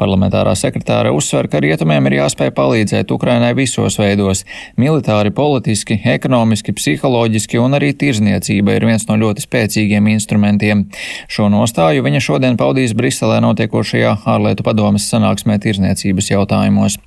Parlamentārā 0.00 0.54
sekretāra 0.58 1.12
uzsver, 1.14 1.48
ka 1.52 1.60
rietumiem 1.62 2.06
ir 2.08 2.18
jāspēj 2.20 2.52
palīdzēt 2.56 3.12
Ukrainai 3.14 3.52
visos 3.58 3.98
veidos- 4.00 4.44
militāri, 4.82 5.30
politiski, 5.30 6.00
ekonomiski, 6.04 6.72
psiholoģiski 6.72 7.60
un 7.60 7.78
arī 7.78 7.92
tirzniecība 7.94 8.76
ir 8.76 8.86
viens 8.86 9.06
no 9.08 9.16
ļoti 9.16 9.44
spēcīgiem 9.46 10.08
instrumentiem. 10.12 10.86
Šo 11.28 11.48
nostāju 11.52 12.02
viņa 12.02 12.20
šodien 12.20 12.56
paudīs 12.56 12.94
Briselē 12.94 13.40
notiekošajā 13.44 14.24
ārlietu 14.26 14.62
padomas 14.62 15.08
sanāksmē 15.10 15.58
tirzniecības 15.62 16.30
jautājumos. 16.32 16.98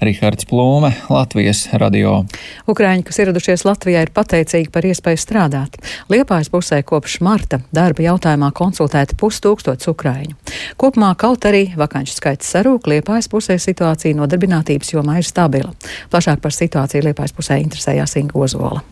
Rihards 0.00 0.44
Plūme, 0.44 0.92
Latvijas 1.10 1.68
radio. 1.72 2.24
Ukrāņi, 2.66 3.04
kas 3.04 3.18
ieradušies 3.22 3.64
Latvijā, 3.64 4.04
ir 4.04 4.12
pateicīgi 4.14 4.70
par 4.74 4.86
iespēju 4.88 5.20
strādāt. 5.20 5.78
Liepājas 6.12 6.50
pusē 6.52 6.82
kopš 6.86 7.20
marta 7.24 7.60
darba 7.74 8.04
jautājumā 8.04 8.50
konsultēti 8.56 9.16
pustūkstots 9.20 9.88
ukrāņu. 9.92 10.34
Kopumā 10.80 11.12
kaut 11.18 11.46
arī 11.48 11.66
vakanču 11.84 12.16
skaits 12.16 12.50
sarūk, 12.56 12.88
Liepājas 12.90 13.30
pusē 13.32 13.58
situācija 13.60 14.16
nodarbinātības 14.18 14.96
jomā 14.96 15.20
ir 15.20 15.28
stabila. 15.28 15.70
Plašāk 16.10 16.42
par 16.44 16.56
situāciju 16.56 17.08
Liepājas 17.10 17.36
pusē 17.36 17.60
interesējās 17.62 18.18
Inga 18.20 18.40
Ozola. 18.40 18.82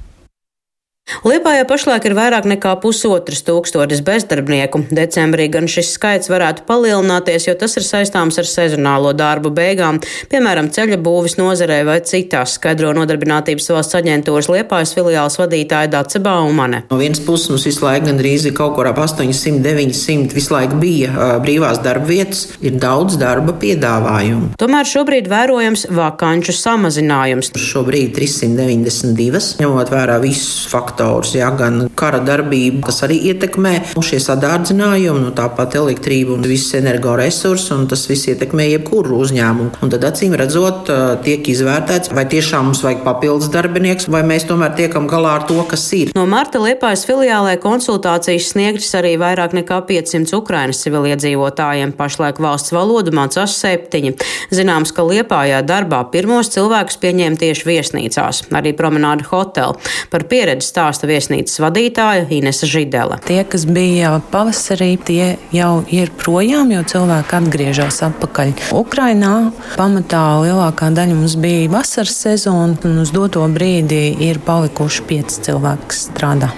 Liepājā 1.26 1.64
pašlaik 1.66 2.04
ir 2.06 2.14
vairāk 2.14 2.46
nekā 2.46 2.76
pusotras 2.78 3.42
tūkstotis 3.42 4.00
bezdarbnieku. 4.06 4.84
Decembrī 4.94 5.48
gan 5.50 5.66
šis 5.70 5.90
skaits 5.96 6.30
varētu 6.30 6.62
palielināties, 6.68 7.48
jo 7.48 7.54
tas 7.58 7.74
ir 7.78 7.84
saistāms 7.86 8.38
ar 8.38 8.46
sezonālo 8.46 9.10
darbu 9.18 9.50
beigām, 9.54 9.98
piemēram, 10.30 10.70
ceļa 10.72 11.00
būvis 11.02 11.34
nozarē 11.40 11.80
vai 11.88 11.98
citās, 12.06 12.54
skaidro 12.56 12.92
nodarbinātības 12.94 13.66
valsts 13.74 13.98
aģentūras 13.98 14.50
Liepājas 14.52 14.94
filiāls 14.94 15.38
vadītāja 15.42 15.90
Dace 15.90 16.22
Baumane. 16.22 16.84
No 16.90 17.00
vienas 17.02 17.22
puses 17.26 17.50
mums 17.50 17.66
visu 17.66 17.82
laiku 17.82 18.06
gandrīz 18.06 18.46
ir 18.46 18.54
kaut 18.58 18.76
kur 18.78 18.86
ap 18.90 19.02
800, 19.02 19.58
900 19.66 20.38
visu 20.38 20.54
laiku 20.54 20.78
bija 20.82 21.32
brīvās 21.42 21.82
darba 21.82 22.08
vietas, 22.12 22.44
ir 22.62 22.78
daudz 22.82 23.18
darba 23.18 23.56
piedāvājumu. 23.58 24.54
Tomēr 24.62 24.86
šobrīd 24.86 25.30
vērojams 25.30 25.88
vakanču 25.98 26.54
samazinājums. 26.56 27.52
Šobrīd 27.58 28.14
392, 28.16 29.58
ņemot 29.62 29.94
vērā 29.98 30.22
visus 30.22 30.62
faktus 30.70 30.91
faktors, 30.92 31.34
ja, 31.34 31.50
gan 31.56 31.88
kara 31.96 32.20
darbība, 32.20 32.86
kas 32.86 33.02
arī 33.06 33.18
ietekmē 33.32 33.94
šie 34.02 34.18
sadārdzinājumi, 34.20 35.22
nu, 35.24 35.30
tāpat 35.36 35.76
elektrība 35.80 36.34
un 36.36 36.44
viss 36.46 36.74
energoresursi, 36.76 37.72
un 37.74 37.86
tas 37.88 38.04
viss 38.10 38.28
ietekmē 38.28 38.68
jebkuru 38.68 39.20
uzņēmumu. 39.22 39.80
Un 39.82 39.92
tad 39.92 40.04
acīm 40.04 40.34
redzot, 40.38 40.90
tiek 41.24 41.46
izvērtēts, 41.48 42.12
vai 42.14 42.26
tiešām 42.28 42.68
mums 42.68 42.82
vajag 42.84 43.02
papildus 43.06 43.50
darbinieks, 43.52 44.08
vai 44.12 44.22
mēs 44.26 44.46
tomēr 44.48 44.74
tiekam 44.76 45.08
galā 45.10 45.36
ar 45.40 45.46
to, 45.48 45.58
kas 45.68 45.86
ir. 45.96 46.12
No 46.16 46.26
marta 46.28 46.60
Liepājas 46.62 47.06
filiālē 47.08 47.56
konsultācijas 47.62 48.52
sniegtas 48.52 48.92
arī 48.98 49.14
vairāk 49.20 49.56
nekā 49.56 49.80
500 49.88 50.36
Ukrainas 50.38 50.82
civiliedzīvotājiem. 50.84 51.94
Pašlaik 51.96 52.40
valsts 52.42 52.74
valodu 52.74 53.14
mācās 53.16 53.56
septiņi. 53.62 54.14
Zināms, 54.54 54.92
ka 54.94 55.06
Liepājā 55.06 55.62
darbā 55.66 56.02
pirmos 56.12 56.52
cilvēkus 56.52 56.98
pieņēma 57.02 57.40
tieši 57.40 57.68
viesnīcās, 57.68 58.44
arī 58.58 58.74
promenāda 58.76 59.26
hotelu. 59.30 59.78
Par 60.12 60.26
pieredzi 60.30 60.72
stāsta 60.82 61.06
viesnīcas 61.06 61.60
vadītāja 61.62 62.26
Inese 62.34 62.66
Židele. 62.66 63.20
Tie, 63.26 63.42
kas 63.46 63.66
bija 63.70 64.16
pavasarī, 64.32 64.96
tie 64.98 65.36
jau 65.54 65.84
ir 65.94 66.10
projām, 66.18 66.72
jo 66.74 66.82
cilvēki 66.82 67.38
atgriežas 67.38 68.00
atpakaļ 68.08 68.54
Ukrainā. 68.74 69.52
Pamatā 69.78 70.24
lielākā 70.42 70.90
daļa 70.96 71.20
mums 71.20 71.38
bija 71.38 71.70
vasaras 71.70 72.18
sezona, 72.26 72.74
un 72.88 72.98
uz 73.04 73.14
doto 73.14 73.46
brīdi 73.52 74.08
ir 74.26 74.42
palikuši 74.42 75.06
pieci 75.06 75.46
cilvēki, 75.46 75.90
kas 75.92 76.04
strādā. 76.10 76.52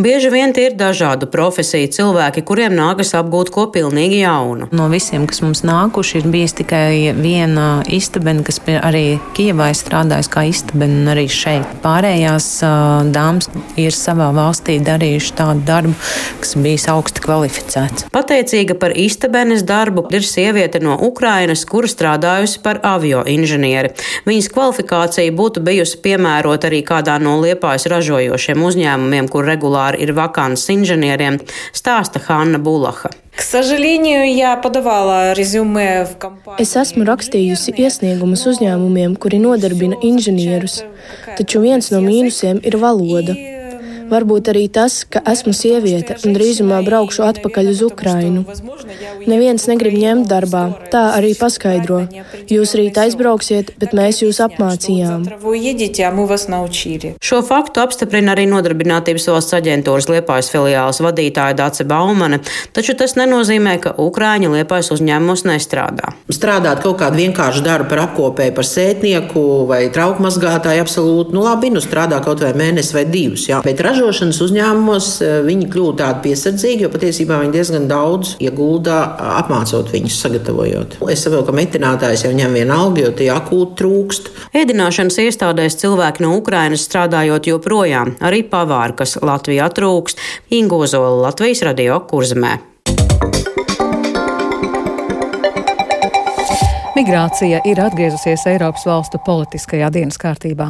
Bieži 0.00 0.30
vien 0.32 0.52
tie 0.56 0.68
ir 0.70 0.76
dažādu 0.78 1.26
profesiju 1.30 1.90
cilvēki, 1.92 2.42
kuriem 2.46 2.72
nākas 2.76 3.12
apgūt 3.18 3.50
ko 3.52 3.66
pilnīgi 3.72 4.20
jaunu. 4.22 4.68
No 4.72 4.86
visiem, 4.92 5.26
kas 5.28 5.42
mums 5.44 5.62
nākuši, 5.66 6.20
ir 6.20 6.28
bijis 6.32 6.54
tikai 6.60 7.12
viena 7.16 7.82
istabena, 7.90 8.44
kas 8.46 8.60
arī 8.80 9.18
Kijavā 9.36 9.70
strādājas 9.76 10.30
kā 10.32 10.46
istabena, 10.48 11.00
un 11.02 11.10
arī 11.12 11.26
šeit. 11.30 11.66
Pārējās 11.84 12.48
dāmas 13.12 13.50
ir 13.80 13.96
savā 13.96 14.30
valstī 14.36 14.78
darījuši 14.84 15.34
tādu 15.38 15.64
darbu, 15.68 15.94
kas 16.40 16.54
bijis 16.60 16.86
augsti 16.92 17.24
kvalificēts. 17.24 18.08
Pateicīga 18.14 18.78
par 18.80 18.94
istabenes 18.96 19.66
darbu 19.68 20.06
ir 20.14 20.26
sieviete 20.26 20.80
no 20.84 20.96
Ukrainas, 21.10 21.66
kura 21.68 21.90
strādājusi 21.90 22.62
par 22.64 22.82
avio 22.86 23.24
inženieri. 23.28 23.92
Viņas 24.28 24.50
kvalifikācija 24.54 25.36
būtu 25.36 25.64
bijusi 25.66 26.00
piemērota 26.04 26.70
arī 26.70 26.82
kādā 26.86 27.18
no 27.22 27.36
liepājas 27.42 27.88
ražojošiem 27.90 28.64
uzņēmumiem, 28.70 29.28
kur 29.30 29.46
regulāri 29.48 29.69
regulāri 29.70 30.02
ir 30.02 30.12
vakants 30.14 30.68
inženieriem, 30.70 31.40
stāsta 31.72 32.20
Hanna 32.26 32.58
Bulaha. 32.58 33.10
Es 36.58 36.76
esmu 36.76 37.04
rakstījusi 37.06 37.76
iesniegumus 37.78 38.46
uzņēmumiem, 38.46 39.16
kuri 39.16 39.38
nodarbina 39.38 39.96
inženierus, 40.02 40.82
taču 41.38 41.62
viens 41.62 41.90
no 41.90 42.02
mīnusiem 42.02 42.60
ir 42.64 42.76
valoda. 42.76 43.59
Varbūt 44.10 44.48
arī 44.50 44.64
tas, 44.72 45.04
ka 45.06 45.20
esmu 45.30 45.52
sieviete 45.54 46.16
un 46.26 46.34
drīzumā 46.34 46.80
braukšu 46.82 47.22
atpakaļ 47.28 47.68
uz 47.70 47.82
Ukrainu. 47.86 48.42
Neviens 49.30 49.66
negrib 49.70 49.94
ņemt 49.94 50.26
darbā, 50.30 50.62
tā 50.90 51.02
arī 51.14 51.30
paskaidro. 51.38 52.00
Jūs 52.50 52.74
rīt 52.78 52.98
aizbrauksiet, 52.98 53.70
bet 53.78 53.94
mēs 53.94 54.18
jūs 54.24 54.40
apmācījām. 54.42 55.28
Šo 57.30 57.38
faktu 57.46 57.84
apstiprina 57.84 58.34
arī 58.34 58.48
Nodarbinātības 58.50 59.28
valsts 59.30 59.54
aģentūras 59.60 60.10
Liepājas 60.10 60.50
filiāls 60.50 61.02
vadītāja 61.04 61.54
Dāce 61.60 61.86
Baumane, 61.86 62.40
taču 62.74 62.96
tas 62.98 63.14
nenozīmē, 63.20 63.76
ka 63.84 63.94
Ukrāņi 64.02 64.50
Liepājas 64.56 64.90
uzņēmumos 64.96 65.46
nestrādā. 65.46 66.16
Strādāt 66.34 66.82
kaut 66.82 66.98
kādu 67.04 67.22
vienkāršu 67.22 67.62
darbu 67.66 67.90
par 67.92 68.04
apkopēju, 68.08 68.56
par 68.58 68.66
sētnieku 68.66 69.46
vai 69.70 69.84
trauku 69.94 70.26
mazgātāju 70.26 70.82
absolūti, 70.82 71.36
nu 71.36 71.46
labi, 71.46 71.70
nu 71.70 71.84
strādā 71.84 72.18
kaut 72.24 72.42
vai 72.42 72.54
mēnesi 72.58 72.96
vai 72.96 73.06
divus, 73.06 73.46
jā. 73.50 73.62
bet 73.66 73.78
ražot 73.84 73.99
ražošanas 74.00 74.40
uzņēmumos 74.44 75.08
eh, 75.24 75.34
viņi 75.44 75.68
kļūst 75.72 75.98
tādi 76.00 76.22
piesardzīgi, 76.28 76.84
jo 76.86 76.90
patiesībā 76.92 77.40
viņi 77.42 77.54
diezgan 77.54 77.88
daudz 77.90 78.34
iegulda 78.40 79.00
apmācot 79.40 79.92
viņus, 79.92 80.16
sagatavojot. 80.24 80.96
Es 81.12 81.24
saprotu, 81.26 81.50
ka 81.50 81.56
metinātājs 81.58 82.24
jau 82.24 82.32
ņem 82.36 82.56
vienu 82.56 82.76
algu, 82.76 83.04
jo 83.04 83.12
tie 83.16 83.30
akūti 83.34 83.76
trūkst. 83.80 84.32
Ēdināšanas 84.56 85.20
iestādēs 85.26 85.78
cilvēki 85.82 86.24
no 86.24 86.32
Ukrainas 86.38 86.86
strādājot 86.88 87.50
joprojām, 87.52 88.16
arī 88.24 88.42
pavāri, 88.48 88.96
kas 89.02 89.18
Latvijā 89.20 89.68
trūkst, 89.76 90.24
Ingozola 90.56 91.28
Latvijas 91.28 91.64
radio 91.68 92.00
kurzemē. 92.08 92.56
Migrācija 97.00 97.62
ir 97.64 97.78
atgriezusies 97.80 98.42
Eiropas 98.50 98.82
valstu 98.84 99.16
politiskajā 99.24 99.86
dienas 99.94 100.18
kārtībā. 100.20 100.66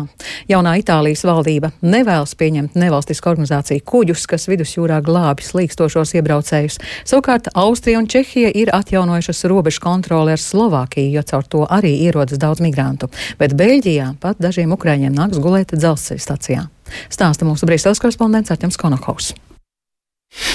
Jaunā 0.47 0.77
Itālijas 0.79 1.25
valdība 1.27 1.73
nevēlas 1.83 2.37
pieņemt 2.39 2.77
nevalstisku 2.79 3.33
organizāciju 3.33 3.83
kuģus, 3.91 4.29
kas 4.31 4.47
vidusjūrā 4.47 5.01
glābi 5.03 5.43
slīkstošos 5.43 6.15
iebraucējus. 6.21 6.79
Savukārt 7.03 7.51
Austrija 7.59 7.99
un 7.99 8.07
Čehija 8.07 8.55
ir 8.55 8.71
atjaunojušas 8.79 9.43
robežu 9.51 9.83
kontroli 9.83 10.37
ar 10.37 10.45
Slovākiju, 10.45 11.17
jo 11.19 11.27
caur 11.33 11.51
to 11.51 11.67
arī 11.67 11.97
ierodas 12.07 12.39
daudz 12.39 12.63
migrantu. 12.63 13.11
Bet 13.43 13.59
Beļģijā 13.59 14.13
pat 14.23 14.39
dažiem 14.39 14.79
ukrāņiem 14.79 15.19
nāks 15.19 15.43
gulēt 15.43 15.75
dzelzceļa 15.75 16.29
stacijā. 16.31 16.67
Stāsta 17.11 17.43
mūsu 17.49 17.67
Brīseles 17.67 17.99
korespondents 17.99 18.55
Arķems 18.55 18.79
Konokovs. 18.79 19.35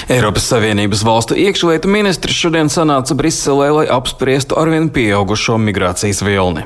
Eiropas 0.06 0.44
Savienības 0.46 1.00
valstu 1.02 1.34
iekšlietu 1.34 1.90
ministri 1.90 2.30
šodien 2.30 2.68
sanāca 2.70 3.16
Briselē, 3.18 3.72
lai 3.74 3.86
apspriestu 3.90 4.54
arvien 4.54 4.86
pieaugušo 4.94 5.58
migrācijas 5.58 6.22
vilni. 6.22 6.62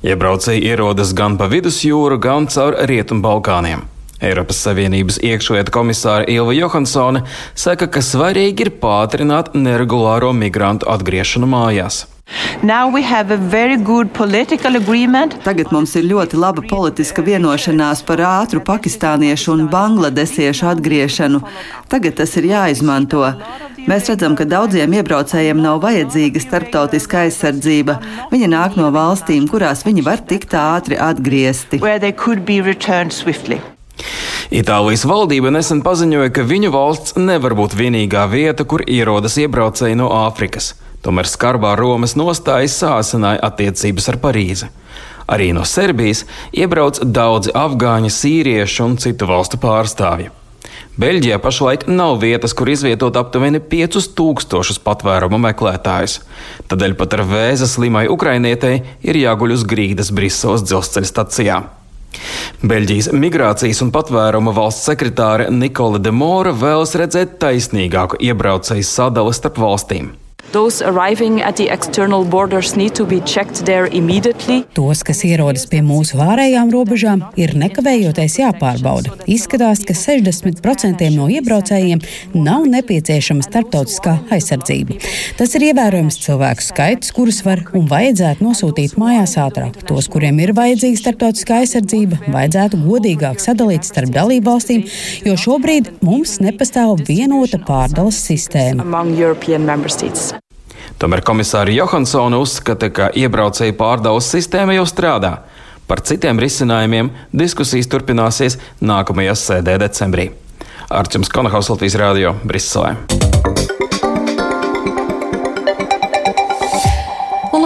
Iebraucēji 0.00 0.64
ierodas 0.64 1.12
gan 1.12 1.36
pa 1.36 1.50
vidusjūru, 1.52 2.16
gan 2.16 2.48
caur 2.48 2.78
Rietumbalkāniem. 2.88 3.84
Eiropas 4.20 4.60
Savienības 4.66 5.20
iekšlietu 5.24 5.72
komisāra 5.72 6.28
Ilva 6.28 6.52
Johansone 6.56 7.24
saka, 7.54 7.88
ka 7.88 8.04
svarīgi 8.04 8.66
ir 8.66 8.74
pātrināt 8.82 9.54
neregulāro 9.56 10.34
migrantu 10.36 10.88
atgriešanu 10.92 11.48
mājās. 11.48 12.04
Tagad 15.42 15.72
mums 15.74 15.96
ir 15.98 16.06
ļoti 16.06 16.38
laba 16.38 16.62
politiska 16.62 17.24
vienošanās 17.26 18.04
par 18.06 18.22
ātru 18.22 18.62
pakistāniešu 18.66 19.54
un 19.56 19.64
bangladesiešu 19.72 20.68
atgriešanu. 20.70 21.40
Tagad 21.90 22.20
tas 22.20 22.36
ir 22.38 22.46
jāizmanto. 22.52 23.24
Mēs 23.88 24.12
redzam, 24.12 24.36
ka 24.38 24.46
daudziem 24.46 24.94
iebraucējiem 25.00 25.58
nav 25.64 25.80
vajadzīga 25.82 26.44
starptautiska 26.44 27.24
aizsardzība. 27.24 27.98
Viņi 28.30 28.52
nāk 28.54 28.78
no 28.78 28.92
valstīm, 28.94 29.48
kurās 29.50 29.82
viņi 29.88 30.06
var 30.06 30.22
tikt 30.22 30.54
ātri 30.54 31.00
atgriezti. 31.00 31.82
Itālijas 34.50 35.04
valdība 35.06 35.52
nesen 35.54 35.84
paziņoja, 35.86 36.32
ka 36.34 36.46
viņu 36.46 36.72
valsts 36.74 37.16
nevar 37.20 37.54
būt 37.58 37.76
vienīgā 37.78 38.24
vieta, 38.32 38.66
kur 38.66 38.82
ierodas 38.86 39.38
iebraucēji 39.38 39.98
no 40.00 40.10
Āfrikas. 40.24 40.74
Tomēr 41.04 41.28
skarbā 41.30 41.76
Romas 41.78 42.16
nostāja 42.18 42.68
sāsināja 42.68 43.40
attiecības 43.46 44.10
ar 44.12 44.18
Parīzi. 44.20 44.68
Arī 45.30 45.52
no 45.54 45.62
Serbijas 45.62 46.24
iebrauc 46.50 46.98
daudzi 47.06 47.54
afgāņi, 47.54 48.10
sīrieši 48.10 48.84
un 48.84 48.98
citu 49.00 49.30
valstu 49.30 49.60
pārstāvji. 49.62 50.32
Beļģijā 51.00 51.38
pašlaik 51.40 51.86
nav 51.88 52.18
vietas, 52.20 52.52
kur 52.56 52.68
izvietot 52.68 53.16
aptuveni 53.16 53.62
5000 53.72 54.82
patvērumu 54.84 55.38
meklētājus. 55.46 56.18
Tādēļ 56.68 56.96
pat 56.98 57.16
ar 57.16 57.24
vēza 57.30 57.70
slimai 57.70 58.08
ukrainietei 58.12 58.82
ir 59.00 59.20
jāguļ 59.22 59.56
uz 59.56 59.64
grīdas 59.70 60.10
Briseles 60.12 60.66
dzelzceļa 60.66 61.12
stacijā. 61.14 61.60
Beļģijas 62.60 63.10
migrācijas 63.16 63.80
un 63.84 63.92
patvērumu 63.94 64.52
valsts 64.56 64.88
sekretāre 64.90 65.48
Nikola 65.54 66.00
de 66.02 66.12
Mora 66.12 66.52
vēlas 66.56 66.96
redzēt 66.98 67.38
taisnīgāku 67.42 68.20
iebraucēju 68.20 68.86
sadali 68.86 69.36
starp 69.36 69.62
valstīm. 69.62 70.10
Tos, 74.74 75.04
kas 75.06 75.22
ierodas 75.28 75.68
pie 75.70 75.78
mūsu 75.86 76.18
ārējām 76.24 76.72
robežām, 76.74 77.22
ir 77.38 77.52
nekavējoties 77.58 78.40
jāpārbauda. 78.40 79.14
Izskatās, 79.30 79.84
ka 79.86 79.94
60% 79.94 81.06
no 81.14 81.28
iebraucējiem 81.30 82.02
nav 82.34 82.66
nepieciešama 82.72 83.46
starptautiskā 83.46 84.16
aizsardzība. 84.34 84.98
Tas 85.38 85.54
ir 85.54 85.68
ievērojams 85.70 86.18
cilvēku 86.24 86.66
skaits, 86.66 87.14
kurus 87.14 87.40
var 87.46 87.62
un 87.78 87.86
vajadzētu 87.90 88.42
nosūtīt 88.48 88.98
mājās 88.98 89.36
ātrāk. 89.38 89.78
Tos, 89.86 90.10
kuriem 90.10 90.42
ir 90.42 90.54
vajadzīga 90.58 91.02
starptautiskā 91.04 91.62
aizsardzība, 91.62 92.24
vajadzētu 92.26 92.82
godīgāk 92.88 93.38
sadalīt 93.38 93.86
starp 93.86 94.10
dalību 94.18 94.50
valstīm, 94.50 94.84
jo 95.30 95.38
šobrīd 95.46 95.94
mums 96.02 96.40
nepastāv 96.42 97.06
vienota 97.06 97.62
pārdales 97.62 98.18
sistēma. 98.26 98.88
Tomēr 101.00 101.22
komisāra 101.24 101.72
Johansona 101.72 102.36
uzskata, 102.42 102.90
ka 102.92 103.06
iebraucēju 103.16 103.72
pārdales 103.78 104.28
sistēma 104.34 104.74
jau 104.76 104.84
strādā. 104.84 105.38
Par 105.88 106.02
citiem 106.04 106.38
risinājumiem 106.42 107.08
diskusijas 107.32 107.88
turpināsies 107.88 108.58
nākamajā 108.84 109.38
sēdē 109.46 109.78
decembrī. 109.80 110.28
Arčuns 110.92 111.32
Konahaus 111.32 111.72
Latvijas 111.72 111.96
Rādio 112.04 112.36
Briselē. 112.44 113.29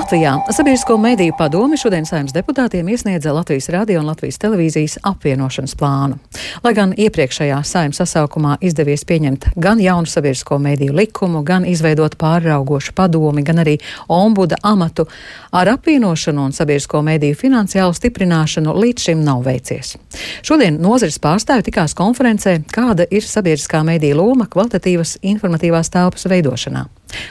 Latvijā 0.04 0.40
Sabiedrisko 0.50 0.96
mediju 0.96 1.32
padomi 1.38 1.78
šodien 1.80 2.04
saimnes 2.04 2.34
deputātiem 2.36 2.88
iesniedza 2.92 3.32
Latvijas 3.32 3.70
radio 3.72 4.02
un 4.02 4.10
Latvijas 4.10 4.36
televīzijas 4.42 4.98
apvienošanas 5.08 5.72
plānu. 5.80 6.18
Lai 6.64 6.72
gan 6.76 6.92
iepriekšējā 6.92 7.62
saimnes 7.64 8.02
sasaukumā 8.02 8.58
izdevies 8.60 9.06
pieņemt 9.08 9.46
gan 9.56 9.80
jaunu 9.80 10.04
sabiedrisko 10.04 10.58
mediju 10.60 10.92
likumu, 10.92 11.40
gan 11.40 11.64
izveidot 11.64 12.18
pārraugošu 12.20 12.92
padomi, 12.92 13.46
gan 13.48 13.64
arī 13.64 13.78
ombuda 14.12 14.60
amatu, 14.62 15.08
ar 15.56 15.72
apvienošanu 15.78 16.50
un 16.50 16.52
sabiedrisko 16.52 17.00
mediju 17.00 17.40
finansiālu 17.40 17.96
stiprināšanu 17.96 18.76
līdz 18.76 19.08
šim 19.08 19.24
nav 19.24 19.40
veicies. 19.48 19.96
Šodien 20.44 20.82
nozares 20.84 21.16
pārstāvi 21.16 21.70
tikās 21.70 21.96
konferencē, 21.96 22.58
kāda 22.76 23.08
ir 23.08 23.24
sabiedriskā 23.24 23.80
mediju 23.88 24.20
loma 24.20 24.52
kvalitatīvas 24.52 25.16
informatīvās 25.22 25.94
telpas 25.96 26.28
veidošanā. 26.28 26.90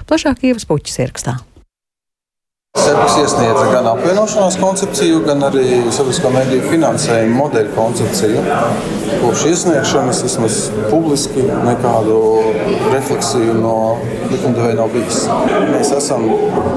Plašāk 0.10 0.48
ievas 0.50 0.66
puķis 0.66 1.04
ierakstā. 1.06 1.42
Servis 2.74 3.14
iesniedza 3.22 3.66
gan 3.70 3.86
apvienošanās 3.86 4.56
koncepciju, 4.58 5.20
gan 5.28 5.46
arī 5.46 5.66
sabiedriskā 5.94 6.32
mediju 6.34 6.64
finansējuma 6.72 7.38
modeļu 7.38 7.70
koncepciju. 7.76 8.42
Kopš 9.22 9.44
iesniegšanas 9.52 10.24
vismaz 10.26 10.58
publiski 10.90 11.46
nekādu 11.68 12.18
refleksiju 12.90 13.54
no 13.62 13.76
likumdevēja 14.32 14.80
nav 14.80 14.90
bijis. 14.96 15.22
Mēs 15.70 15.94
esam 16.00 16.26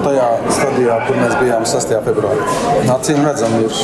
tajā 0.05 0.29
stadijā, 0.59 0.99
kur 1.09 1.17
mēs 1.23 1.35
bijām 1.41 1.65
6. 1.73 1.97
februārī. 2.05 2.45
Acīm 2.93 3.25
redzam, 3.25 3.57
ir, 3.65 3.81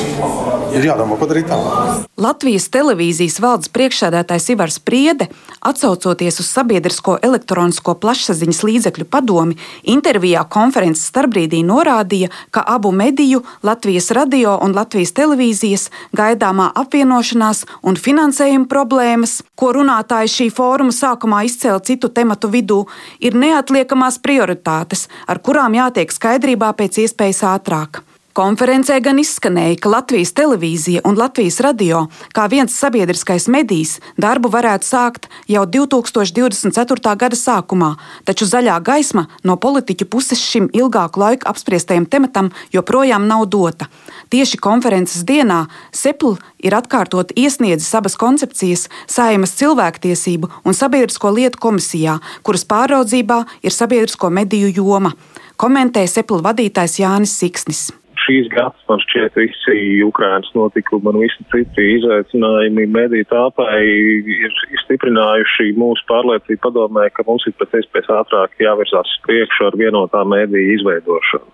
ir 0.76 0.88
jādomā, 0.92 1.16
ko 1.16 1.30
darīt 1.32 1.48
tālāk. 1.48 2.04
Latvijas 2.22 2.68
televīzijas 2.70 3.40
valdes 3.42 3.72
priekšsēdētājs 3.72 4.50
Ivars 4.52 4.76
Priede, 4.84 5.30
atsaucoties 5.64 6.42
uz 6.44 6.52
sabiedrisko 6.52 7.16
elektronisko 7.24 7.96
plašsaziņas 8.04 8.62
līdzekļu 8.68 9.08
padomi, 9.10 9.56
intervijā 9.96 10.44
konferences 10.52 11.08
starpbrīdī 11.08 11.64
norādīja, 11.66 12.01
norādīja, 12.02 12.30
ka 12.50 12.62
abu 12.66 12.92
mediju, 12.92 13.42
Latvijas 13.62 14.10
radio 14.10 14.58
un 14.62 14.74
Latvijas 14.74 15.12
televīzijas 15.12 15.90
gaidāmā 16.12 16.72
apvienošanās 16.74 17.64
un 17.82 17.96
finansējuma 17.96 18.68
problēmas, 18.68 19.42
ko 19.54 19.72
runātāji 19.72 20.28
šī 20.28 20.50
fóruma 20.50 20.92
sākumā 20.92 21.44
izcēla 21.46 21.80
citu 21.80 22.08
tematu 22.08 22.48
vidū, 22.48 22.86
ir 23.20 23.34
neatliekamās 23.34 24.18
prioritātes, 24.18 25.08
ar 25.26 25.38
kurām 25.38 25.74
jātiek 25.74 26.10
skaidrībā 26.12 26.72
pēc 26.74 27.04
iespējas 27.06 27.42
ātrāk. 27.42 28.11
Konferencē 28.32 28.94
gan 29.04 29.18
izskanēja, 29.20 29.76
ka 29.76 29.90
Latvijas 29.92 30.30
televīzija 30.32 31.02
un 31.04 31.18
Latvijas 31.20 31.58
radio, 31.60 32.06
kā 32.32 32.46
viens 32.48 32.72
sabiedriskais 32.72 33.44
medijs, 33.52 33.98
darbu 34.16 34.48
varētu 34.54 34.88
sākt 34.88 35.28
jau 35.52 35.66
2024. 35.68 37.12
gada 37.20 37.36
sākumā, 37.36 37.90
taču 38.24 38.48
zaļā 38.48 38.78
gaisma 38.88 39.26
no 39.44 39.58
politiķu 39.60 40.08
puses 40.08 40.40
šim 40.40 40.70
ilgāku 40.72 41.20
laiku 41.20 41.50
apspriestajam 41.52 42.08
tematam 42.08 42.48
joprojām 42.72 43.28
nav 43.28 43.44
dota. 43.52 43.92
Tieši 44.32 44.64
konferences 44.64 45.28
dienā 45.28 45.66
Sepl 45.92 46.38
ir 46.64 46.72
atkārtot 46.72 47.36
iesniedzis 47.36 47.92
abas 48.00 48.16
koncepcijas 48.16 48.88
Saimas 49.04 49.52
cilvēktiesību 49.60 50.48
un 50.64 50.72
sabiedrisko 50.72 51.36
lietu 51.36 51.60
komisijā, 51.60 52.22
kuras 52.40 52.64
pāraudzībā 52.64 53.42
ir 53.60 53.76
sabiedrisko 53.76 54.32
mediju 54.32 54.72
joma, 54.72 55.18
komentē 55.60 56.08
Sepl 56.08 56.40
vadītājs 56.40 57.02
Jānis 57.04 57.36
Siksnis 57.36 57.90
šīs 58.22 58.48
gads 58.52 58.86
man 58.88 59.00
šķiet 59.04 59.38
visi 59.38 60.02
Ukrainas 60.06 60.50
notikumi 60.56 61.10
un 61.12 61.20
visi 61.22 61.46
citi 61.52 61.86
izaicinājumi 61.96 62.86
mediju 62.96 63.28
tāpai 63.32 63.82
ir 63.84 64.54
stiprinājuši 64.84 65.72
mūsu 65.78 66.06
pārliecību 66.10 66.62
padomē, 66.66 67.08
ka 67.16 67.26
mums 67.28 67.46
ir 67.48 67.56
pēc 67.60 67.80
iespējas 67.80 68.12
ātrāk 68.22 68.56
jāvirzās 68.62 69.16
priekšu 69.26 69.70
ar 69.70 69.78
vienotā 69.80 70.24
mediju 70.28 70.76
izveidošanu. 70.78 71.50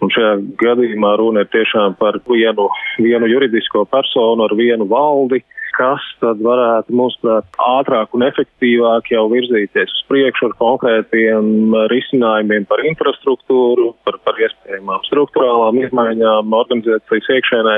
Un 0.00 0.12
šajā 0.14 0.36
gadījumā 0.60 1.14
runa 1.20 1.44
ir 1.44 1.50
tiešām 1.52 1.96
par 2.00 2.16
vienu, 2.28 2.68
vienu 2.98 3.28
juridisko 3.28 3.84
personu 3.90 4.46
ar 4.46 4.54
vienu 4.56 4.86
valdi, 4.88 5.42
kas 5.76 6.04
tad 6.22 6.40
varētu, 6.44 6.94
mūsuprāt, 6.96 7.46
ātrāk 7.62 8.16
un 8.16 8.24
efektīvāk 8.26 9.12
jau 9.12 9.26
virzīties 9.32 9.92
uz 9.94 10.02
priekšu 10.10 10.50
ar 10.50 10.56
konkrētiem 10.60 11.76
risinājumiem 11.92 12.66
par 12.70 12.82
infrastruktūru, 12.88 13.92
par, 14.04 14.18
par 14.24 14.40
iespējamām 14.40 15.04
struktūrālām 15.08 15.82
izmaiņām 15.84 16.56
organizācijas 16.62 17.30
iekšēnē. 17.36 17.76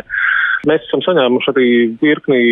Mēs 0.62 0.85
esam 0.87 1.01
saņēmuši 1.03 1.51
arī 1.51 1.68
virkni 1.98 2.42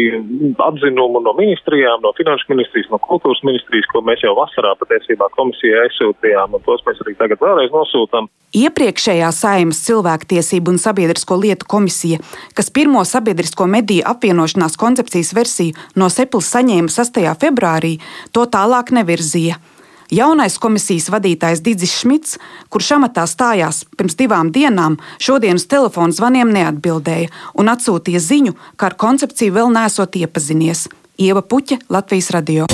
atzinumu 0.58 1.20
no 1.22 1.30
ministrijām, 1.38 2.00
no 2.02 2.10
finanšu 2.18 2.48
ministrijas, 2.50 2.88
no 2.90 2.98
kultūras 3.04 3.38
ministrijas, 3.46 3.86
ko 3.92 4.02
mēs 4.02 4.24
jau 4.24 4.32
vasarā 4.34 4.72
patiesībā 4.80 5.28
komisijai 5.36 5.84
aizsūtījām, 5.84 6.56
un 6.58 6.64
tos 6.66 6.82
mēs 6.88 6.98
arī 7.04 7.14
tagad 7.20 7.38
vēlreiz 7.44 7.70
nosūtām. 7.70 8.26
Iepriekšējā 8.58 9.30
Saimas 9.30 9.84
cilvēktiesību 9.86 10.74
un 10.74 10.82
sabiedrisko 10.82 11.38
lietu 11.38 11.70
komisija, 11.70 12.18
kas 12.58 12.72
pirmo 12.74 13.06
sabiedrisko 13.06 13.70
mediju 13.70 14.02
apvienošanās 14.10 14.74
koncepcijas 14.80 15.30
versiju 15.38 15.78
no 15.94 16.10
Sepils 16.10 16.50
saņēma 16.50 16.90
6. 16.90 17.22
februārī, 17.44 18.00
to 18.34 18.48
tālāk 18.50 18.90
nevirzīja. 18.98 19.62
Jaunais 20.10 20.58
komisijas 20.58 21.06
vadītājs 21.14 21.62
Digis 21.62 21.92
Šmits, 22.00 22.38
kurš 22.68 22.96
amatā 22.98 23.26
stājās 23.30 23.84
pirms 23.96 24.18
divām 24.18 24.50
dienām, 24.50 24.98
šodien 25.22 25.60
uz 25.60 25.68
telefona 25.70 26.14
zvaniem 26.14 26.50
neatbildēja 26.54 27.30
un 27.54 27.70
atsūtīja 27.70 28.22
ziņu, 28.26 28.56
ka 28.76 28.90
ar 28.90 28.98
koncepciju 28.98 29.54
vēl 29.60 29.70
nesot 29.76 30.18
iepazinies. 30.18 30.88
Ieva 31.20 31.44
Puķa, 31.46 31.84
Latvijas 31.92 32.32
radio. 32.34 32.66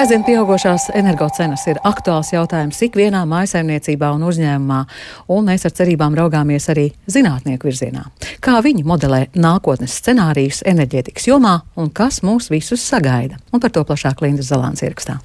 Aizvien 0.00 0.22
pieaugušās 0.24 0.86
energocenas 0.96 1.66
ir 1.68 1.76
aktuāls 1.84 2.30
jautājums 2.32 2.78
ikvienā 2.86 3.20
mājsaimniecībā 3.28 4.08
un 4.14 4.22
uzņēmumā, 4.30 4.78
un 5.36 5.50
mēs 5.50 5.68
ar 5.68 5.74
cerībām 5.76 6.16
raugāmies 6.16 6.70
arī 6.72 6.86
zinātnieku 7.04 7.68
virzienā. 7.68 8.06
Kā 8.40 8.56
viņi 8.64 8.86
modelē 8.88 9.26
nākotnes 9.36 9.98
scenārijus 10.00 10.62
enerģētikas 10.72 11.28
jomā 11.28 11.58
un 11.76 11.92
kas 11.92 12.22
mūs 12.24 12.48
visus 12.48 12.80
sagaida? 12.80 13.36
Un 13.52 13.60
par 13.60 13.76
to 13.76 13.84
plašāk 13.84 14.24
Linda 14.24 14.46
Zalāns 14.46 14.80
ierakstā. 14.80 15.18